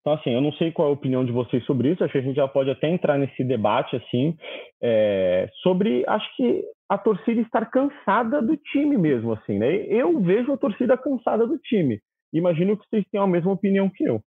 [0.00, 2.18] Então, assim, eu não sei qual é a opinião de vocês sobre isso, acho que
[2.18, 4.36] a gente já pode até entrar nesse debate, assim,
[4.82, 9.84] é, sobre, acho que a torcida estar cansada do time mesmo, assim, né?
[9.86, 12.00] Eu vejo a torcida cansada do time.
[12.32, 14.22] Imagino que vocês tenham a mesma opinião que eu.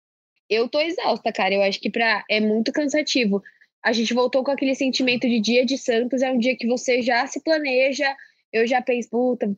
[0.50, 3.42] Eu tô exausta, cara, eu acho que pra, é muito cansativo.
[3.84, 7.02] A gente voltou com aquele sentimento de dia de Santos, é um dia que você
[7.02, 8.06] já se planeja,
[8.54, 9.50] eu já penso, puta,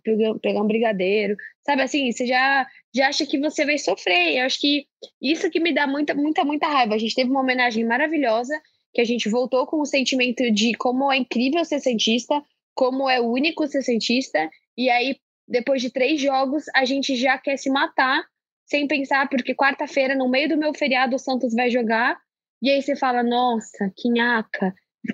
[0.41, 4.37] pegar um brigadeiro, sabe assim, você já, já acha que você vai sofrer.
[4.37, 4.85] Eu acho que
[5.21, 6.95] isso que me dá muita, muita, muita raiva.
[6.95, 8.53] A gente teve uma homenagem maravilhosa
[8.93, 12.41] que a gente voltou com o sentimento de como é incrível ser Santista,
[12.75, 17.57] como é único ser Santista, e aí, depois de três jogos, a gente já quer
[17.57, 18.23] se matar,
[18.65, 22.17] sem pensar, porque quarta-feira, no meio do meu feriado, o Santos vai jogar,
[22.61, 24.73] e aí você fala, nossa, que nhaca,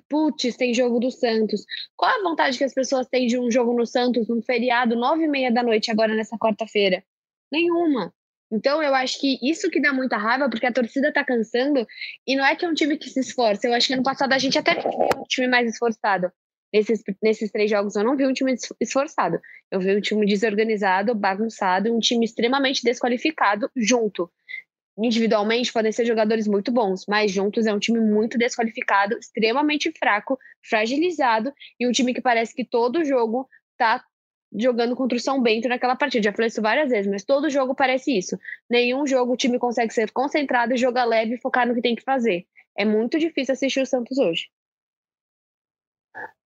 [0.10, 1.66] putz, tem jogo do Santos.
[1.96, 5.24] Qual a vontade que as pessoas têm de um jogo no Santos, num feriado, nove
[5.24, 7.04] e meia da noite, agora nessa quarta-feira?
[7.52, 8.14] Nenhuma.
[8.52, 11.86] Então, eu acho que isso que dá muita raiva, porque a torcida tá cansando,
[12.26, 13.68] e não é que é um time que se esforça.
[13.68, 16.32] Eu acho que ano passado a gente até viu um time mais esforçado.
[16.74, 19.40] Nesses, nesses três jogos eu não vi um time esforçado.
[19.72, 24.32] Eu vi um time desorganizado, bagunçado, um time extremamente desqualificado junto.
[24.98, 30.38] Individualmente podem ser jogadores muito bons, mas juntos é um time muito desqualificado, extremamente fraco,
[30.68, 34.04] fragilizado e um time que parece que todo jogo tá
[34.54, 36.24] jogando contra o São Bento naquela partida.
[36.24, 38.38] Já falei isso várias vezes, mas todo jogo parece isso.
[38.70, 42.04] Nenhum jogo o time consegue ser concentrado, jogar leve e focar no que tem que
[42.04, 42.46] fazer.
[42.78, 44.48] É muito difícil assistir o Santos hoje.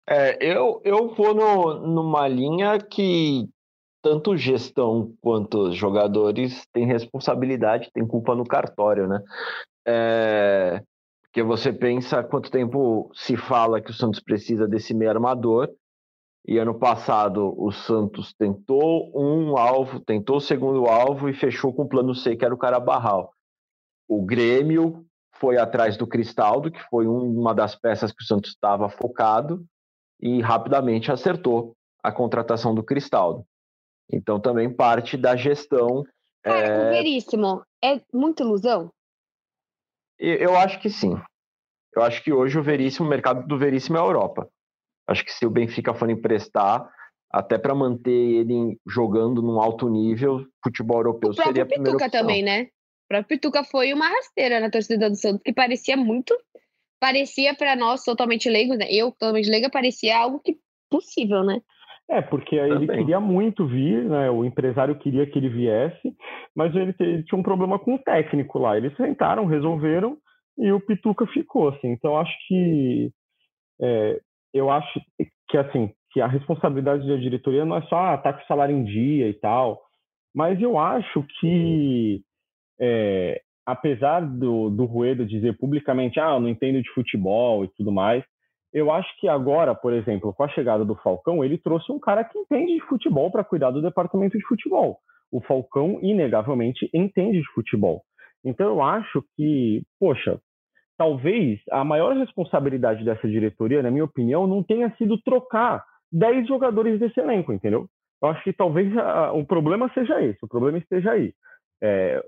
[0.07, 3.47] É, eu, eu vou no, numa linha que
[4.01, 9.21] tanto gestão quanto jogadores têm responsabilidade, têm culpa no cartório, né?
[9.85, 10.81] É,
[11.23, 15.69] porque você pensa quanto tempo se fala que o Santos precisa desse meio armador,
[16.49, 21.83] e ano passado o Santos tentou um alvo, tentou o segundo alvo e fechou com
[21.83, 23.31] o plano C, que era o Carabarral.
[24.07, 28.89] O Grêmio foi atrás do Cristaldo, que foi uma das peças que o Santos estava
[28.89, 29.63] focado,
[30.19, 33.45] e rapidamente acertou a contratação do Cristaldo.
[34.11, 36.03] Então também parte da gestão.
[36.41, 36.87] Cara, é...
[36.87, 38.89] o Veríssimo é muita ilusão?
[40.17, 41.13] Eu acho que sim.
[41.95, 44.49] Eu acho que hoje o Veríssimo, o mercado do Veríssimo é a Europa.
[45.09, 46.87] Acho que se o Benfica for emprestar,
[47.31, 52.21] até para manter ele jogando num alto nível, futebol europeu seria a primeira Pituca opção.
[52.21, 52.63] também, né?
[52.63, 56.35] O próprio Pituca foi uma rasteira na torcida do Santos, que parecia muito,
[56.99, 58.85] parecia para nós totalmente leigos, né?
[58.89, 60.57] Eu totalmente leiga, parecia algo que
[60.91, 61.59] possível, né?
[62.09, 64.29] É, porque ele queria muito vir, né?
[64.31, 66.15] O empresário queria que ele viesse,
[66.55, 68.75] mas ele, ele tinha um problema com o técnico lá.
[68.75, 70.17] Eles sentaram, resolveram
[70.57, 71.89] e o Pituca ficou, assim.
[71.89, 73.11] Então acho que
[73.79, 74.19] é,
[74.53, 74.99] eu acho
[75.47, 78.75] que assim que a responsabilidade da diretoria não é só ah, tá com o salário
[78.75, 79.79] em dia e tal,
[80.33, 82.21] mas eu acho que
[82.79, 87.91] é, apesar do, do Rueda dizer publicamente ah eu não entendo de futebol e tudo
[87.91, 88.23] mais,
[88.71, 92.23] eu acho que agora, por exemplo, com a chegada do Falcão, ele trouxe um cara
[92.23, 94.99] que entende de futebol para cuidar do departamento de futebol.
[95.31, 98.03] O Falcão, inegavelmente, entende de futebol.
[98.43, 100.39] Então eu acho que, poxa,
[100.99, 105.81] talvez a maior responsabilidade dessa diretoria, na minha opinião, não tenha sido trocar
[106.11, 107.87] 10 jogadores desse elenco, entendeu?
[108.21, 111.33] Eu acho que talvez a, o problema seja esse, o problema esteja aí.
[111.81, 112.21] É,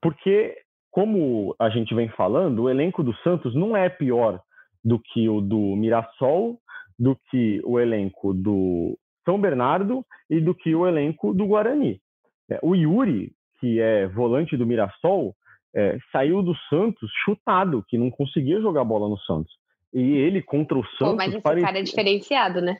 [0.00, 0.56] porque,
[0.90, 4.40] como a gente vem falando, o elenco do Santos não é pior
[4.82, 6.58] do que o do Mirassol,
[6.98, 12.00] do que o elenco do São Bernardo e do que o elenco do Guarani.
[12.50, 15.34] É, o Yuri, que é volante do Mirassol,
[15.76, 19.52] é, saiu do Santos chutado, que não conseguia jogar bola no Santos.
[19.92, 21.10] E ele contra o Santos.
[21.10, 21.66] Pô, mas esse parecia...
[21.66, 22.78] cara é diferenciado, né?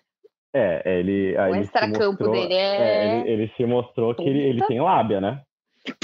[0.55, 1.37] É, ele.
[1.37, 2.77] O extra-campo dele é.
[2.77, 5.43] é ele, ele, se mostrou que ele, ele tem lábia, né?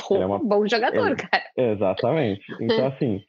[0.06, 0.38] Pô, é uma...
[0.38, 1.16] bom jogador, ele...
[1.16, 1.44] cara.
[1.56, 2.44] Exatamente.
[2.60, 3.22] Então, assim,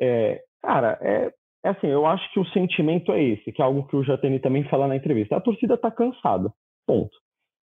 [0.00, 1.32] é, cara, é,
[1.64, 4.38] é assim, eu acho que o sentimento é esse, que é algo que o Jatene
[4.38, 5.36] também fala na entrevista.
[5.36, 6.52] A torcida tá cansada.
[6.86, 7.16] Ponto.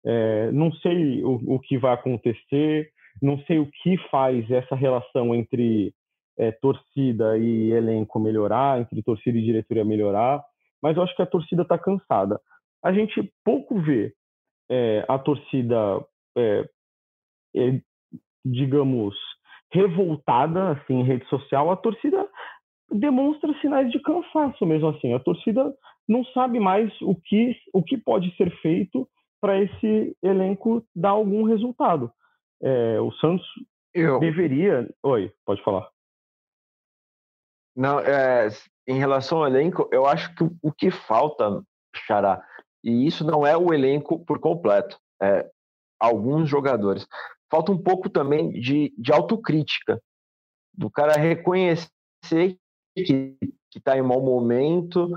[0.06, 2.90] É, não sei o, o que vai acontecer,
[3.22, 5.94] não sei o que faz essa relação entre
[6.38, 10.44] é, torcida e elenco melhorar, entre torcida e diretoria melhorar,
[10.82, 12.40] mas eu acho que a torcida está cansada.
[12.84, 14.14] A gente pouco vê
[14.70, 15.76] é, a torcida,
[16.38, 16.70] é,
[17.56, 17.82] é,
[18.46, 19.16] digamos,
[19.72, 21.72] revoltada assim, em rede social.
[21.72, 22.28] A torcida
[22.92, 25.14] demonstra sinais de cansaço mesmo assim.
[25.14, 25.74] A torcida
[26.08, 29.08] não sabe mais o que, o que pode ser feito
[29.42, 32.12] para esse elenco dar algum resultado.
[32.62, 33.46] É, o Santos
[33.94, 34.20] eu...
[34.20, 34.90] deveria.
[35.04, 35.90] Oi, pode falar.
[37.76, 38.50] Não, é,
[38.88, 41.62] em relação ao elenco, eu acho que o que falta,
[41.96, 42.44] Xará,
[42.84, 45.48] e isso não é o elenco por completo, é
[46.00, 47.08] alguns jogadores.
[47.52, 50.02] Falta um pouco também de, de autocrítica,
[50.74, 52.58] do cara reconhecer
[52.96, 53.38] que
[53.76, 55.12] está em mau momento,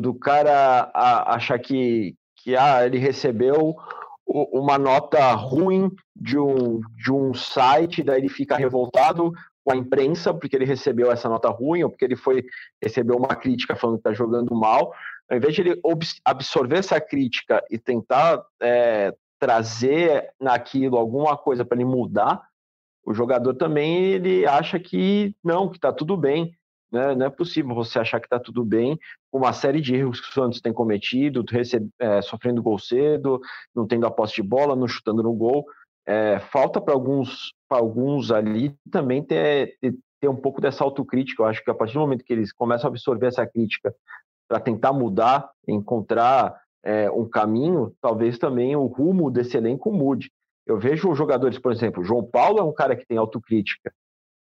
[0.00, 3.76] do cara a, achar que, que ah, ele recebeu
[4.26, 9.32] uma nota ruim de um, de um site, daí ele fica revoltado
[9.64, 12.44] com a imprensa porque ele recebeu essa nota ruim ou porque ele foi
[12.82, 14.92] recebeu uma crítica falando que está jogando mal.
[15.28, 15.80] Ao invés de ele
[16.24, 22.42] absorver essa crítica e tentar é, trazer naquilo alguma coisa para ele mudar,
[23.04, 26.52] o jogador também ele acha que não, que está tudo bem.
[26.90, 27.14] Né?
[27.14, 28.98] Não é possível você achar que está tudo bem
[29.30, 33.40] com uma série de erros que o Santos tem cometido, recebe, é, sofrendo gol cedo,
[33.74, 35.64] não tendo a posse de bola, não chutando no gol.
[36.06, 41.42] É, falta para alguns, alguns ali também ter, ter, ter, um pouco dessa autocrítica.
[41.42, 43.92] Eu acho que a partir do momento que eles começam a absorver essa crítica
[44.48, 50.30] para tentar mudar, encontrar é, um caminho, talvez também o rumo desse elenco mude.
[50.64, 53.92] Eu vejo jogadores, por exemplo, João Paulo é um cara que tem autocrítica,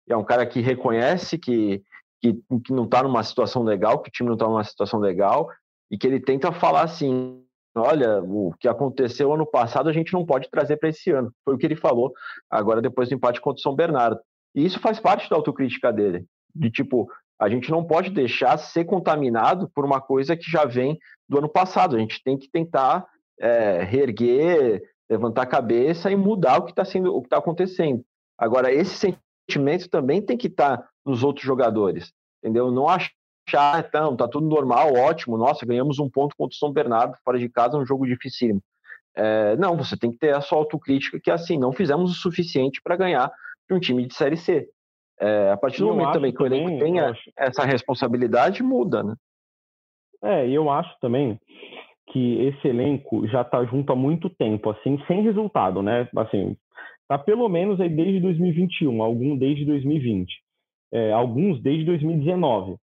[0.09, 1.83] é um cara que reconhece que,
[2.23, 5.51] que, que não está numa situação legal, que o time não está numa situação legal,
[5.91, 10.25] e que ele tenta falar assim: olha, o que aconteceu ano passado a gente não
[10.25, 11.33] pode trazer para esse ano.
[11.45, 12.13] Foi o que ele falou
[12.49, 14.21] agora depois do empate contra o São Bernardo.
[14.55, 18.85] E isso faz parte da autocrítica dele, de tipo, a gente não pode deixar ser
[18.85, 21.97] contaminado por uma coisa que já vem do ano passado.
[21.97, 23.05] A gente tem que tentar
[23.41, 28.05] é, reerguer, levantar a cabeça e mudar o que está sendo, o que está acontecendo.
[28.39, 29.17] Agora, esse
[29.51, 32.71] sentimento também tem que estar tá nos outros jogadores, entendeu?
[32.71, 37.17] Não achar, então, tá tudo normal, ótimo, nossa, ganhamos um ponto contra o São Bernardo
[37.25, 38.63] fora de casa, um jogo dificílimo.
[39.15, 42.81] É, não, você tem que ter a sua autocrítica que assim, não fizemos o suficiente
[42.83, 43.31] para ganhar
[43.69, 44.69] de um time de Série C.
[45.21, 47.31] É, a partir do momento também que o elenco tenha acho...
[47.37, 49.15] essa responsabilidade, muda, né?
[50.23, 51.39] É, e eu acho também
[52.13, 56.09] que esse elenco já está junto há muito tempo, assim, sem resultado, né?
[56.17, 56.57] Assim,
[57.13, 60.33] tá pelo menos aí desde 2021, algum desde 2020,
[60.93, 62.77] é, alguns desde 2019.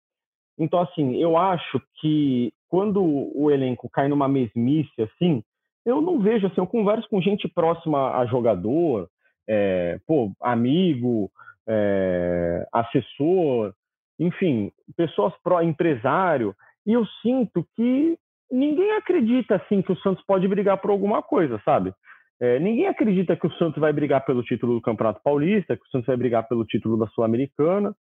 [0.59, 5.43] Então, assim, eu acho que quando o elenco cai numa mesmice, assim,
[5.87, 9.09] eu não vejo, assim, eu converso com gente próxima a jogador,
[9.49, 11.31] é, pô, amigo,
[11.67, 13.73] é, assessor,
[14.21, 16.55] enfim, pessoas pró empresário,
[16.87, 18.19] e eu sinto que
[18.51, 21.95] ninguém acredita assim que o Santos pode brigar por alguma coisa, sabe?
[22.41, 25.91] É, ninguém acredita que o Santos vai brigar pelo título do Campeonato Paulista, que o
[25.91, 27.95] Santos vai brigar pelo título da Sul-Americana.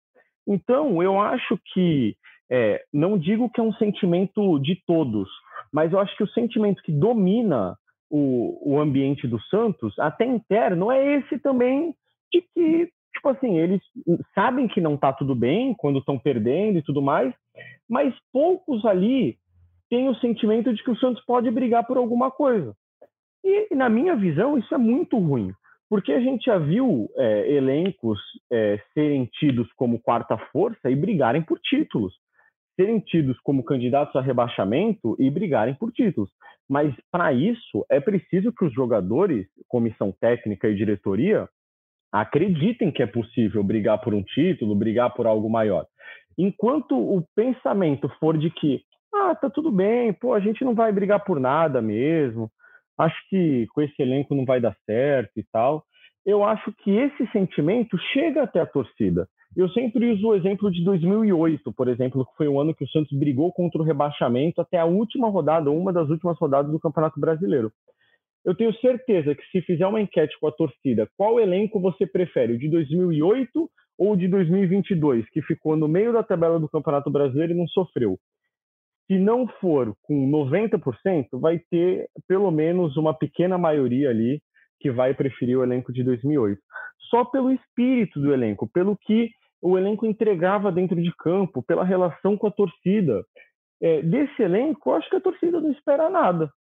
[0.48, 2.16] Então, eu acho que,
[2.50, 5.28] é, não digo que é um sentimento de todos,
[5.74, 7.76] mas eu acho que o sentimento que domina
[8.10, 11.94] o, o ambiente do Santos, até interno, é esse também
[12.32, 13.82] de que, tipo assim, eles
[14.36, 17.34] sabem que não está tudo bem quando estão perdendo e tudo mais,
[17.90, 19.38] mas poucos ali
[19.90, 22.76] têm o sentimento de que o Santos pode brigar por alguma coisa.
[23.48, 25.54] E, na minha visão, isso é muito ruim,
[25.90, 28.20] porque a gente já viu é, elencos
[28.52, 32.14] é, serem tidos como quarta força e brigarem por títulos,
[32.76, 36.30] serem tidos como candidatos a rebaixamento e brigarem por títulos.
[36.70, 41.48] Mas, para isso, é preciso que os jogadores, comissão técnica e diretoria,
[42.12, 45.86] acreditem que é possível brigar por um título, brigar por algo maior.
[46.38, 48.82] Enquanto o pensamento for de que,
[49.16, 52.52] ah, tá tudo bem, pô, a gente não vai brigar por nada mesmo,
[52.98, 55.84] acho que com esse elenco não vai dar certo e tal,
[56.26, 59.28] eu acho que esse sentimento chega até a torcida.
[59.56, 62.90] Eu sempre uso o exemplo de 2008, por exemplo, que foi o ano que o
[62.90, 67.20] Santos brigou contra o rebaixamento até a última rodada, uma das últimas rodadas do Campeonato
[67.20, 67.72] Brasileiro.
[68.44, 72.54] Eu tenho certeza que se fizer uma enquete com a torcida, qual elenco você prefere,
[72.54, 77.54] o de 2008 ou de 2022, que ficou no meio da tabela do Campeonato Brasileiro
[77.54, 78.20] e não sofreu.
[79.08, 84.42] Se não for com 90%, vai ter pelo menos uma pequena maioria ali
[84.80, 86.62] que vai preferir o elenco de 2008.
[87.10, 89.30] Só pelo espírito do elenco, pelo que
[89.62, 93.24] o elenco entregava dentro de campo, pela relação com a torcida.
[93.82, 96.52] É, desse elenco, acho que a torcida não espera nada.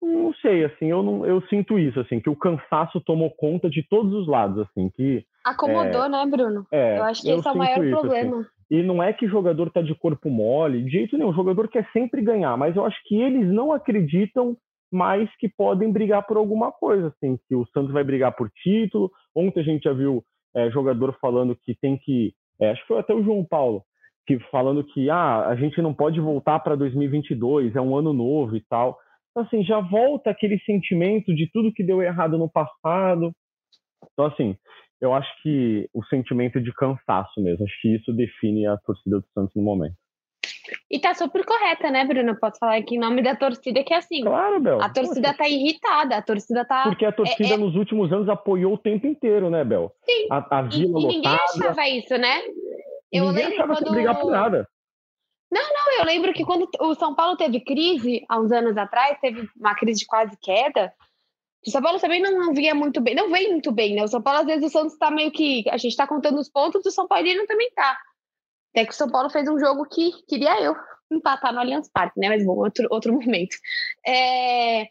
[0.00, 3.82] Não sei, assim, eu, não, eu sinto isso, assim, que o cansaço tomou conta de
[3.88, 6.66] todos os lados, assim, que Acomodou, é, né, Bruno?
[6.70, 7.90] É, eu acho que esse é o maior isso, assim.
[7.90, 8.40] problema.
[8.40, 8.48] Assim.
[8.70, 11.30] E não é que o jogador tá de corpo mole, de jeito nenhum.
[11.30, 14.56] O jogador quer sempre ganhar, mas eu acho que eles não acreditam
[14.92, 19.10] mais que podem brigar por alguma coisa, assim, que o Santos vai brigar por título.
[19.34, 20.22] Ontem a gente já viu
[20.54, 22.34] é, jogador falando que tem que.
[22.60, 23.82] É, acho que foi até o João Paulo,
[24.26, 28.56] que falando que ah, a gente não pode voltar para 2022, é um ano novo
[28.56, 28.98] e tal.
[29.30, 33.32] Então, assim, já volta aquele sentimento de tudo que deu errado no passado.
[34.12, 34.56] Então, assim,
[35.00, 39.26] eu acho que o sentimento de cansaço mesmo, acho que isso define a torcida do
[39.34, 39.94] Santos no momento.
[40.90, 42.38] E tá super correta, né, Bruno?
[42.38, 44.22] Posso falar aqui em nome da torcida que é assim.
[44.22, 44.82] Claro, Bel.
[44.82, 45.38] A torcida Poxa.
[45.38, 46.82] tá irritada, a torcida tá.
[46.84, 47.56] Porque a torcida é, é...
[47.56, 49.92] nos últimos anos apoiou o tempo inteiro, né, Bel?
[50.04, 50.26] Sim.
[50.30, 52.40] A, a vila e, e ninguém achava isso, né?
[53.12, 53.90] Eu ninguém lembro achava quando...
[53.90, 54.68] brigar por nada.
[55.50, 59.18] Não, não, eu lembro que quando o São Paulo teve crise, há uns anos atrás,
[59.20, 60.92] teve uma crise de quase queda,
[61.68, 64.02] o São Paulo também não, não vinha muito bem, não vem muito bem, né?
[64.02, 65.64] O São Paulo, às vezes, o Santos tá meio que.
[65.70, 67.98] A gente tá contando os pontos, o São Paulo também tá.
[68.74, 70.74] Até que o São Paulo fez um jogo que queria eu
[71.10, 72.28] empatar no Allianz Parque, né?
[72.28, 73.56] Mas bom, outro, outro momento.
[74.06, 74.86] É,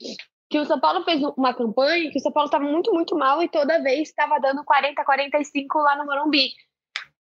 [0.50, 3.42] que o São Paulo fez uma campanha que o São Paulo estava muito, muito mal
[3.42, 6.50] e toda vez estava dando 40, 45 lá no Morumbi.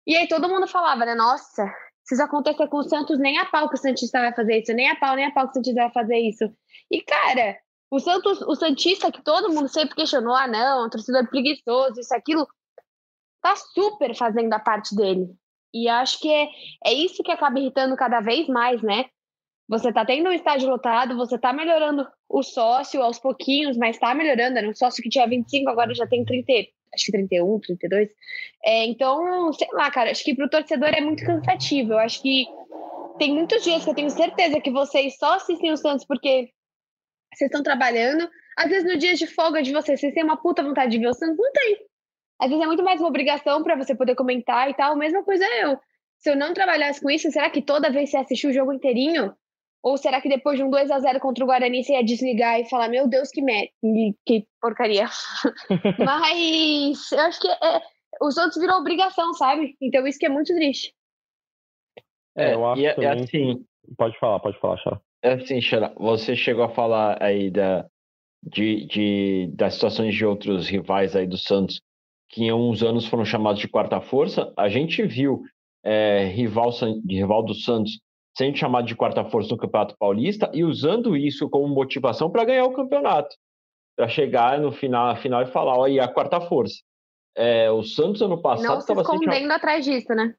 [0.06, 1.16] E aí todo mundo falava, né?
[1.16, 1.66] Nossa,
[2.04, 4.74] se isso acontecer com o Santos, nem a pau que o Santista vai fazer isso,
[4.74, 6.46] nem a pau, nem a pau que o Santista vai fazer isso.
[6.92, 7.58] E, cara,
[7.94, 12.48] o Santos, o Santista, que todo mundo sempre questionou, ah, não, torcedor preguiçoso, isso, aquilo,
[13.40, 15.30] tá super fazendo a parte dele.
[15.72, 16.48] E acho que é,
[16.88, 19.06] é isso que acaba irritando cada vez mais, né?
[19.70, 24.16] Você tá tendo um estádio lotado, você tá melhorando o sócio aos pouquinhos, mas tá
[24.16, 24.58] melhorando.
[24.58, 26.52] Era um sócio que tinha 25, agora já tem 30,
[26.96, 28.10] acho que 31, 32.
[28.66, 31.94] É, então, sei lá, cara, acho que pro torcedor é muito cansativo.
[31.94, 32.48] Eu acho que
[33.20, 36.50] tem muitos dias que eu tenho certeza que vocês só assistem o Santos porque
[37.38, 38.30] vocês estão trabalhando.
[38.58, 41.08] Às vezes, no dia de folga de vocês, vocês têm uma puta vontade de ver
[41.08, 41.38] o Santos?
[41.38, 41.78] Não tem.
[42.40, 44.96] Às vezes é muito mais uma obrigação para você poder comentar e tal.
[44.96, 45.78] Mesma coisa eu.
[46.20, 49.34] Se eu não trabalhasse com isso, será que toda vez você assistiu o jogo inteirinho?
[49.84, 52.60] Ou será que depois de um 2 a 0 contra o Guarani você ia desligar
[52.60, 53.70] e falar, meu Deus, que, me...
[54.26, 55.08] que porcaria.
[56.00, 57.82] Mas eu acho que é...
[58.22, 59.76] os outros virou obrigação, sabe?
[59.82, 60.94] Então isso que é muito triste.
[62.38, 63.66] É, eu acho e é, é assim.
[63.98, 65.02] Pode falar, pode falar, Xara.
[65.24, 67.86] É assim, Xara, você chegou a falar aí da,
[68.44, 71.82] de, de, das situações de outros rivais aí do Santos,
[72.30, 74.52] que em uns anos foram chamados de quarta força.
[74.58, 75.42] A gente viu
[75.82, 76.72] é, rival,
[77.08, 78.00] rival do Santos
[78.36, 82.66] sendo chamado de quarta força no Campeonato Paulista e usando isso como motivação para ganhar
[82.66, 83.36] o campeonato,
[83.96, 86.82] para chegar no final, final e falar, olha, a quarta força.
[87.36, 89.52] É, o Santos ano passado estava escondendo sendo...
[89.52, 90.36] atrás disso, né?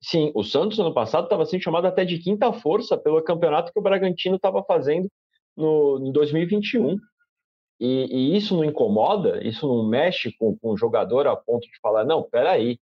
[0.00, 3.78] Sim, o Santos ano passado estava sendo chamado até de quinta força pelo campeonato que
[3.78, 5.08] o Bragantino estava fazendo
[5.56, 6.96] no, em 2021.
[7.78, 11.78] E, e, isso não incomoda, isso não mexe com, com o jogador a ponto de
[11.80, 12.78] falar, não, peraí,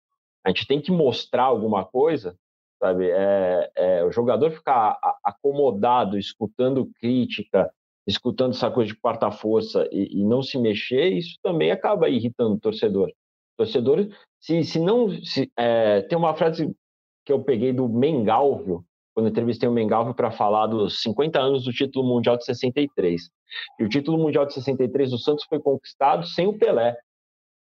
[0.44, 2.36] a gente tem que mostrar alguma coisa,
[2.80, 3.08] sabe?
[3.10, 7.70] É, é, o jogador ficar acomodado, escutando crítica,
[8.06, 12.54] escutando essa coisa de quarta força e, e, não se mexer, isso também acaba irritando
[12.54, 13.08] o torcedor.
[13.08, 14.08] O torcedor,
[14.40, 15.10] se, se não.
[15.22, 16.74] Se, é, tem uma frase
[17.30, 21.72] que eu peguei do Mengalvio, quando entrevistei o Mengalvio para falar dos 50 anos do
[21.72, 23.30] título mundial de 63.
[23.78, 26.96] E o título mundial de 63 do Santos foi conquistado sem o Pelé.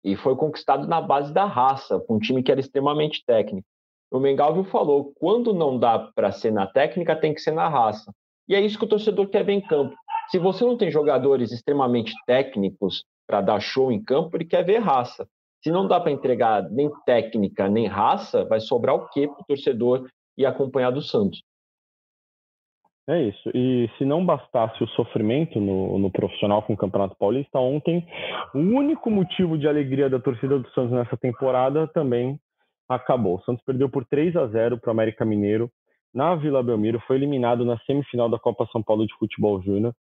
[0.05, 3.67] E foi conquistado na base da raça, com um time que era extremamente técnico.
[4.09, 8.09] O Mengalvio falou: quando não dá para ser na técnica, tem que ser na raça.
[8.47, 9.93] E é isso que o torcedor quer ver em campo.
[10.29, 14.79] Se você não tem jogadores extremamente técnicos para dar show em campo, ele quer ver
[14.79, 15.27] raça.
[15.63, 19.45] Se não dá para entregar nem técnica nem raça, vai sobrar o quê para o
[19.45, 20.07] torcedor
[20.37, 21.41] ir acompanhar do Santos?
[23.07, 23.49] É isso.
[23.53, 28.05] E se não bastasse o sofrimento no, no, profissional com o Campeonato Paulista, ontem
[28.53, 32.39] o único motivo de alegria da torcida do Santos nessa temporada também
[32.87, 33.37] acabou.
[33.37, 35.69] O Santos perdeu por 3 a 0 para o América Mineiro
[36.13, 39.93] na Vila Belmiro, foi eliminado na semifinal da Copa São Paulo de Futebol Júnior.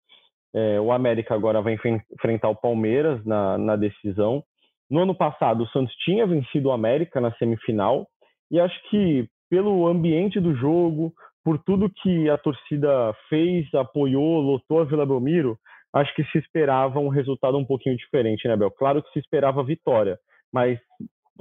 [0.54, 1.78] É, o América agora vai
[2.14, 4.44] enfrentar o Palmeiras na, na decisão.
[4.90, 8.08] No ano passado, o Santos tinha vencido o América na semifinal,
[8.50, 11.14] e acho que pelo ambiente do jogo,
[11.44, 15.58] por tudo que a torcida fez, apoiou, lotou a Vila Belmiro,
[15.94, 18.72] acho que se esperava um resultado um pouquinho diferente, né, Bel?
[18.72, 20.20] Claro que se esperava vitória,
[20.52, 20.80] mas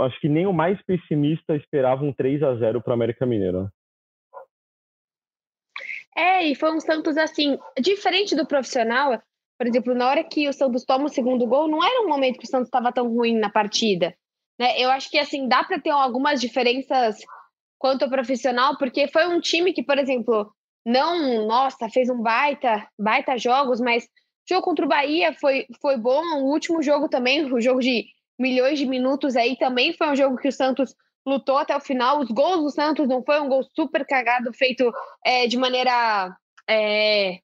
[0.00, 3.64] acho que nem o mais pessimista esperava um 3 a 0 para o América Mineiro.
[3.64, 3.68] Né?
[6.16, 9.22] É, e foi um Santos assim, diferente do profissional.
[9.58, 12.38] Por exemplo, na hora que o Santos toma o segundo gol, não era um momento
[12.38, 14.14] que o Santos estava tão ruim na partida.
[14.58, 14.80] Né?
[14.80, 17.16] Eu acho que assim dá para ter algumas diferenças
[17.78, 20.52] quanto ao profissional, porque foi um time que, por exemplo,
[20.86, 24.08] não, nossa, fez um baita, baita jogos, mas o
[24.48, 26.22] jogo contra o Bahia foi, foi bom.
[26.40, 28.06] O último jogo também, o jogo de
[28.38, 30.94] milhões de minutos aí também foi um jogo que o Santos
[31.26, 32.20] lutou até o final.
[32.20, 34.90] Os gols do Santos não foi um gol super cagado feito
[35.24, 36.34] é, de maneira
[36.68, 37.38] é,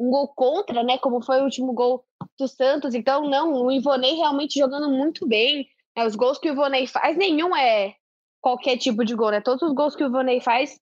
[0.00, 0.96] um gol contra, né?
[0.96, 2.02] Como foi o último gol
[2.38, 2.94] do Santos.
[2.94, 5.68] Então, não, o Ivonei realmente jogando muito bem.
[5.94, 7.94] É, os gols que o Ivonei faz, nenhum é
[8.40, 9.42] qualquer tipo de gol, né?
[9.42, 10.80] Todos os gols que o Ivonei faz,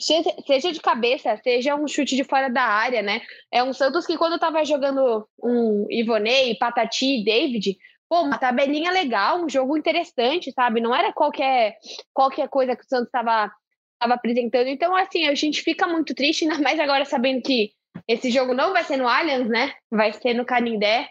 [0.00, 3.20] seja de cabeça, seja um chute de fora da área, né?
[3.52, 7.76] É um Santos que quando tava jogando um Ivonei, Patati, David,
[8.08, 10.80] pô, uma tabelinha legal, um jogo interessante, sabe?
[10.80, 11.76] Não era qualquer,
[12.14, 13.50] qualquer coisa que o Santos estava
[13.98, 14.68] tava apresentando.
[14.68, 17.72] Então, assim, a gente fica muito triste, ainda mais agora sabendo que
[18.06, 19.72] esse jogo não vai ser no Allianz, né?
[19.90, 21.08] Vai ser no Canindé.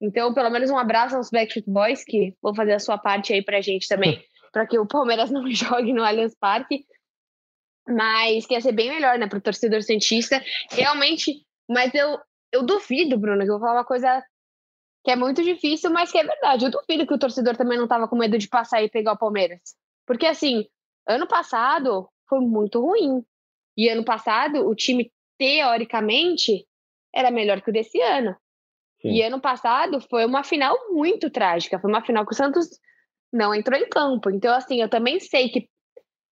[0.00, 3.42] Então, pelo menos um abraço aos Backstreet Boys, que vão fazer a sua parte aí
[3.42, 4.22] pra gente também,
[4.52, 6.84] para que o Palmeiras não jogue no Allianz Parque.
[7.88, 10.42] Mas que ia ser bem melhor, né, pro torcedor cientista.
[10.70, 12.18] Realmente, mas eu,
[12.52, 14.22] eu duvido, Bruno, que eu vou falar uma coisa
[15.04, 16.64] que é muito difícil, mas que é verdade.
[16.64, 19.18] Eu duvido que o torcedor também não estava com medo de passar e pegar o
[19.18, 19.60] Palmeiras.
[20.06, 20.64] Porque, assim,
[21.08, 23.24] ano passado foi muito ruim.
[23.76, 26.66] E ano passado, o time, teoricamente,
[27.14, 28.36] era melhor que o desse ano.
[29.00, 29.10] Sim.
[29.10, 31.78] E ano passado foi uma final muito trágica.
[31.78, 32.68] Foi uma final que o Santos
[33.32, 34.30] não entrou em campo.
[34.30, 35.68] Então, assim, eu também sei que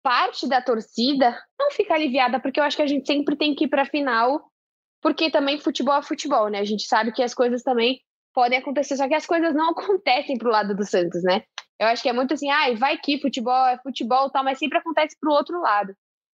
[0.02, 3.64] parte da torcida não fica aliviada, porque eu acho que a gente sempre tem que
[3.64, 4.42] ir para a final,
[5.00, 6.58] porque também futebol é futebol, né?
[6.58, 8.00] A gente sabe que as coisas também
[8.34, 11.42] podem acontecer, só que as coisas não acontecem pro lado do Santos, né?
[11.78, 14.58] Eu acho que é muito assim, ai, ah, vai que futebol é futebol, tal, mas
[14.58, 15.94] sempre acontece pro outro lado.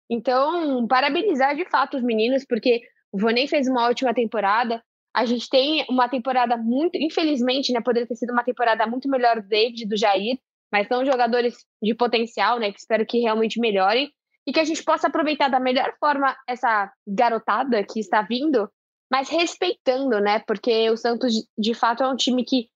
[0.10, 2.82] Então, parabenizar de fato os meninos, porque
[3.12, 4.82] o Vonei fez uma ótima temporada.
[5.16, 7.82] A gente tem uma temporada muito, infelizmente, né?
[7.82, 10.38] Poderia ter sido uma temporada muito melhor do David, do Jair,
[10.72, 12.72] mas são jogadores de potencial, né?
[12.72, 14.12] Que espero que realmente melhorem
[14.46, 18.70] e que a gente possa aproveitar da melhor forma essa garotada que está vindo,
[19.12, 20.40] mas respeitando, né?
[20.48, 22.70] Porque o Santos, de fato, é um time que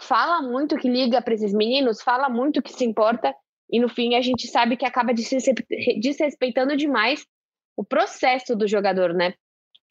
[0.00, 3.34] fala muito, que liga para esses meninos, fala muito que se importa,
[3.70, 7.26] e no fim a gente sabe que acaba desrespeitando demais
[7.76, 9.34] o processo do jogador, né?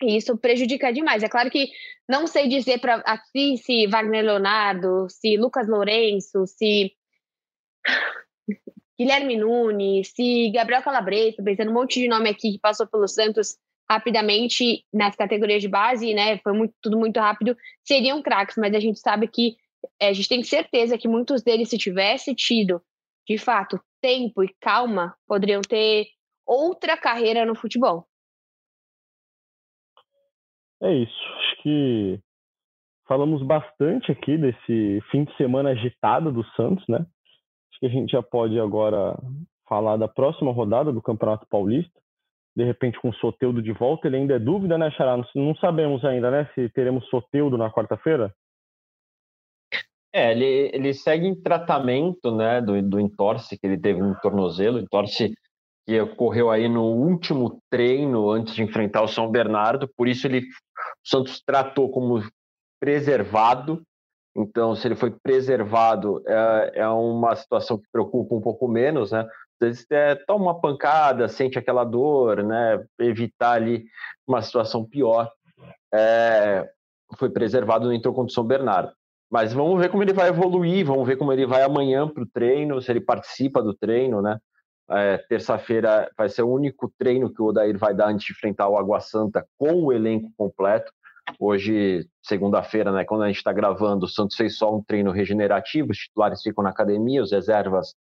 [0.01, 1.23] E isso prejudica demais.
[1.23, 1.69] É claro que
[2.07, 6.91] não sei dizer para aqui se Wagner Leonardo, se Lucas Lourenço, se
[8.99, 13.57] Guilherme Nunes, se Gabriel Calabreso, pensando um monte de nome aqui que passou pelo Santos
[13.89, 16.37] rapidamente nas categorias de base, né?
[16.39, 19.55] Foi muito, tudo muito rápido, seriam craques, mas a gente sabe que
[19.99, 22.81] é, a gente tem certeza que muitos deles, se tivesse tido,
[23.27, 26.07] de fato, tempo e calma, poderiam ter
[26.45, 28.07] outra carreira no futebol.
[30.81, 31.23] É isso.
[31.39, 32.19] Acho que
[33.07, 36.99] falamos bastante aqui desse fim de semana agitado do Santos, né?
[36.99, 39.17] Acho que a gente já pode agora
[39.67, 41.99] falar da próxima rodada do Campeonato Paulista.
[42.55, 45.15] De repente, com o Soteudo de volta, ele ainda é dúvida, né, Xará?
[45.35, 48.33] Não sabemos ainda, né, se teremos Soteudo na quarta-feira?
[50.17, 54.79] É, ele, ele segue em tratamento, né, do, do entorse que ele teve no tornozelo,
[54.79, 55.31] entorse
[55.85, 60.39] que ocorreu aí no último treino antes de enfrentar o São Bernardo, por isso ele
[60.39, 62.19] o Santos tratou como
[62.79, 63.83] preservado.
[64.35, 69.19] Então, se ele foi preservado, é, é uma situação que preocupa um pouco menos, né?
[69.21, 72.83] Às vezes é, toma uma pancada, sente aquela dor, né?
[72.99, 73.85] Evitar ali
[74.27, 75.31] uma situação pior.
[75.93, 76.67] É,
[77.19, 78.91] foi preservado, não entrou contra o São Bernardo.
[79.29, 82.27] Mas vamos ver como ele vai evoluir, vamos ver como ele vai amanhã para o
[82.27, 84.37] treino, se ele participa do treino, né?
[84.89, 88.69] É, Terça-feira vai ser o único treino que o Odair vai dar antes de enfrentar
[88.69, 90.91] o Água Santa com o elenco completo.
[91.37, 95.91] Hoje, segunda-feira, né, quando a gente está gravando, o Santos fez só um treino regenerativo,
[95.91, 97.93] os titulares ficam na academia, os reservas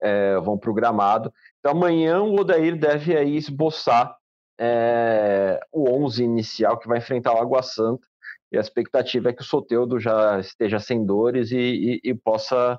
[0.00, 1.30] é, vão para o gramado.
[1.58, 4.16] Então, amanhã o Odair deve aí esboçar
[4.58, 8.06] é, o 11 inicial que vai enfrentar o Água Santa.
[8.52, 12.78] E a expectativa é que o Soteudo já esteja sem dores e, e, e possa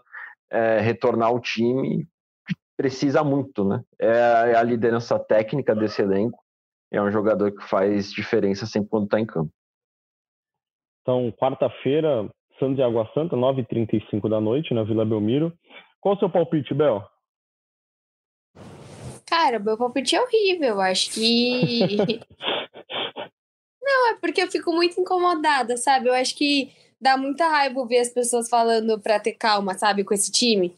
[0.49, 2.07] é, retornar ao time
[2.81, 3.83] precisa muito, né?
[3.99, 6.39] É, é a liderança técnica desse elenco.
[6.91, 9.53] É um jogador que faz diferença sempre quando está em campo.
[11.01, 12.27] Então, quarta-feira,
[12.59, 15.53] Santos e Água Santa, 9h35 da noite, na Vila Belmiro.
[15.99, 17.03] Qual o seu palpite, Bel?
[19.27, 20.81] Cara, meu palpite é horrível.
[20.81, 22.19] Acho que.
[24.01, 26.09] Não, é porque eu fico muito incomodada, sabe?
[26.09, 30.13] Eu acho que dá muita raiva ver as pessoas falando pra ter calma, sabe, com
[30.13, 30.75] esse time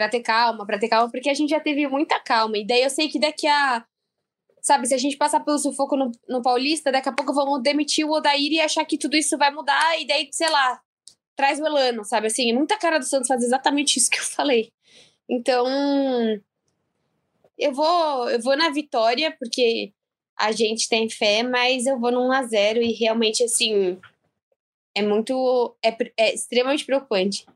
[0.00, 2.56] para ter calma, para ter calma, porque a gente já teve muita calma.
[2.56, 3.84] E daí eu sei que daqui a.
[4.62, 8.06] Sabe, se a gente passar pelo sufoco no, no Paulista, daqui a pouco vão demitir
[8.06, 10.80] o Odair e achar que tudo isso vai mudar, e daí, sei lá,
[11.36, 12.28] traz o Elano, sabe?
[12.28, 14.72] Assim, muita cara do Santos fazer exatamente isso que eu falei.
[15.28, 15.66] Então.
[17.58, 19.92] Eu vou, eu vou na vitória, porque
[20.40, 24.00] a gente tem fé, mas eu vou num 1x0 e realmente, assim,
[24.96, 25.76] é muito.
[25.84, 27.46] É, é extremamente preocupante.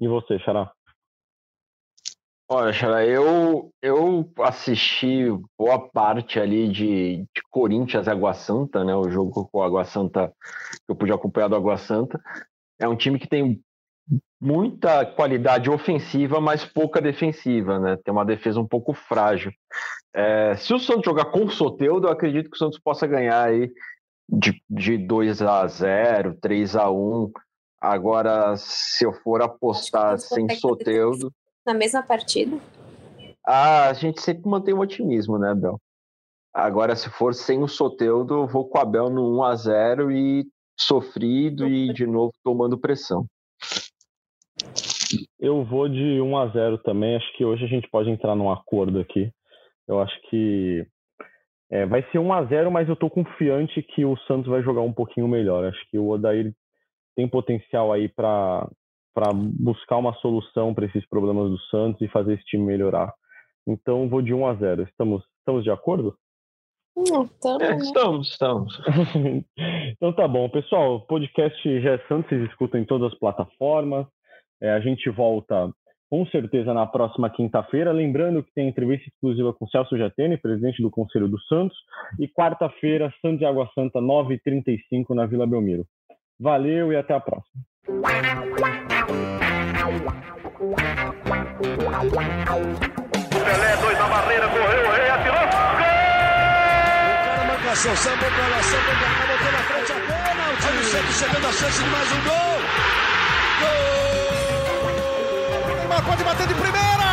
[0.00, 0.72] E você, Xará?
[2.48, 5.26] Olha, Xara, eu, eu assisti
[5.58, 8.94] boa parte ali de, de Corinthians Água Santa, né?
[8.94, 10.32] O jogo com o Água Santa,
[10.86, 12.20] que eu pude acompanhar do Água Santa.
[12.78, 13.60] É um time que tem
[14.42, 17.96] muita qualidade ofensiva, mas pouca defensiva, né?
[18.04, 19.52] Tem uma defesa um pouco frágil.
[20.12, 23.44] É, se o Santos jogar com o Soteudo, eu acredito que o Santos possa ganhar
[23.44, 23.70] aí
[24.28, 27.30] de, de 2 a 0 3 a 1
[27.80, 31.32] Agora, se eu for apostar sem Soteudo
[31.64, 32.58] na mesma partida?
[33.46, 35.80] Ah, a gente sempre mantém o otimismo, né, Bel?
[36.52, 40.12] Agora, se for sem o Soteudo, eu vou com a Bel no 1 a 0
[40.12, 40.46] e
[40.78, 43.26] sofrido e de novo tomando pressão.
[45.38, 47.16] Eu vou de 1 a 0 também.
[47.16, 49.30] Acho que hoje a gente pode entrar num acordo aqui.
[49.88, 50.86] Eu acho que
[51.70, 54.82] é, vai ser 1 a 0 mas eu tô confiante que o Santos vai jogar
[54.82, 55.64] um pouquinho melhor.
[55.64, 56.52] Acho que o Odair
[57.16, 58.68] tem potencial aí para
[59.14, 63.12] para buscar uma solução para esses problemas do Santos e fazer esse time melhorar.
[63.66, 64.82] Então vou de 1 a 0.
[64.84, 66.16] Estamos estamos de acordo?
[66.96, 68.80] Não, estamos, é, estamos, estamos.
[69.96, 70.96] então tá bom, pessoal.
[70.96, 74.06] O podcast já é Santos, vocês escutam em todas as plataformas.
[74.62, 75.68] É, a gente volta
[76.08, 77.90] com certeza na próxima quinta-feira.
[77.90, 81.76] Lembrando que tem entrevista exclusiva com Celso Jatene, presidente do Conselho do Santos.
[82.20, 85.84] E quarta-feira, Santos e Água Santa, 9h35 na Vila Belmiro.
[86.38, 87.64] Valeu e até a próxima.
[93.42, 95.46] Pelé, dois na barreira, correu, o rei atirou.
[95.78, 96.02] Gol!
[97.42, 98.46] O cara samba botou
[99.50, 100.44] na frente a bola.
[100.52, 102.22] O time sempre chegando a chance de mais um.
[102.28, 103.11] Gol!
[105.92, 107.11] Neymar pode bater de primeira.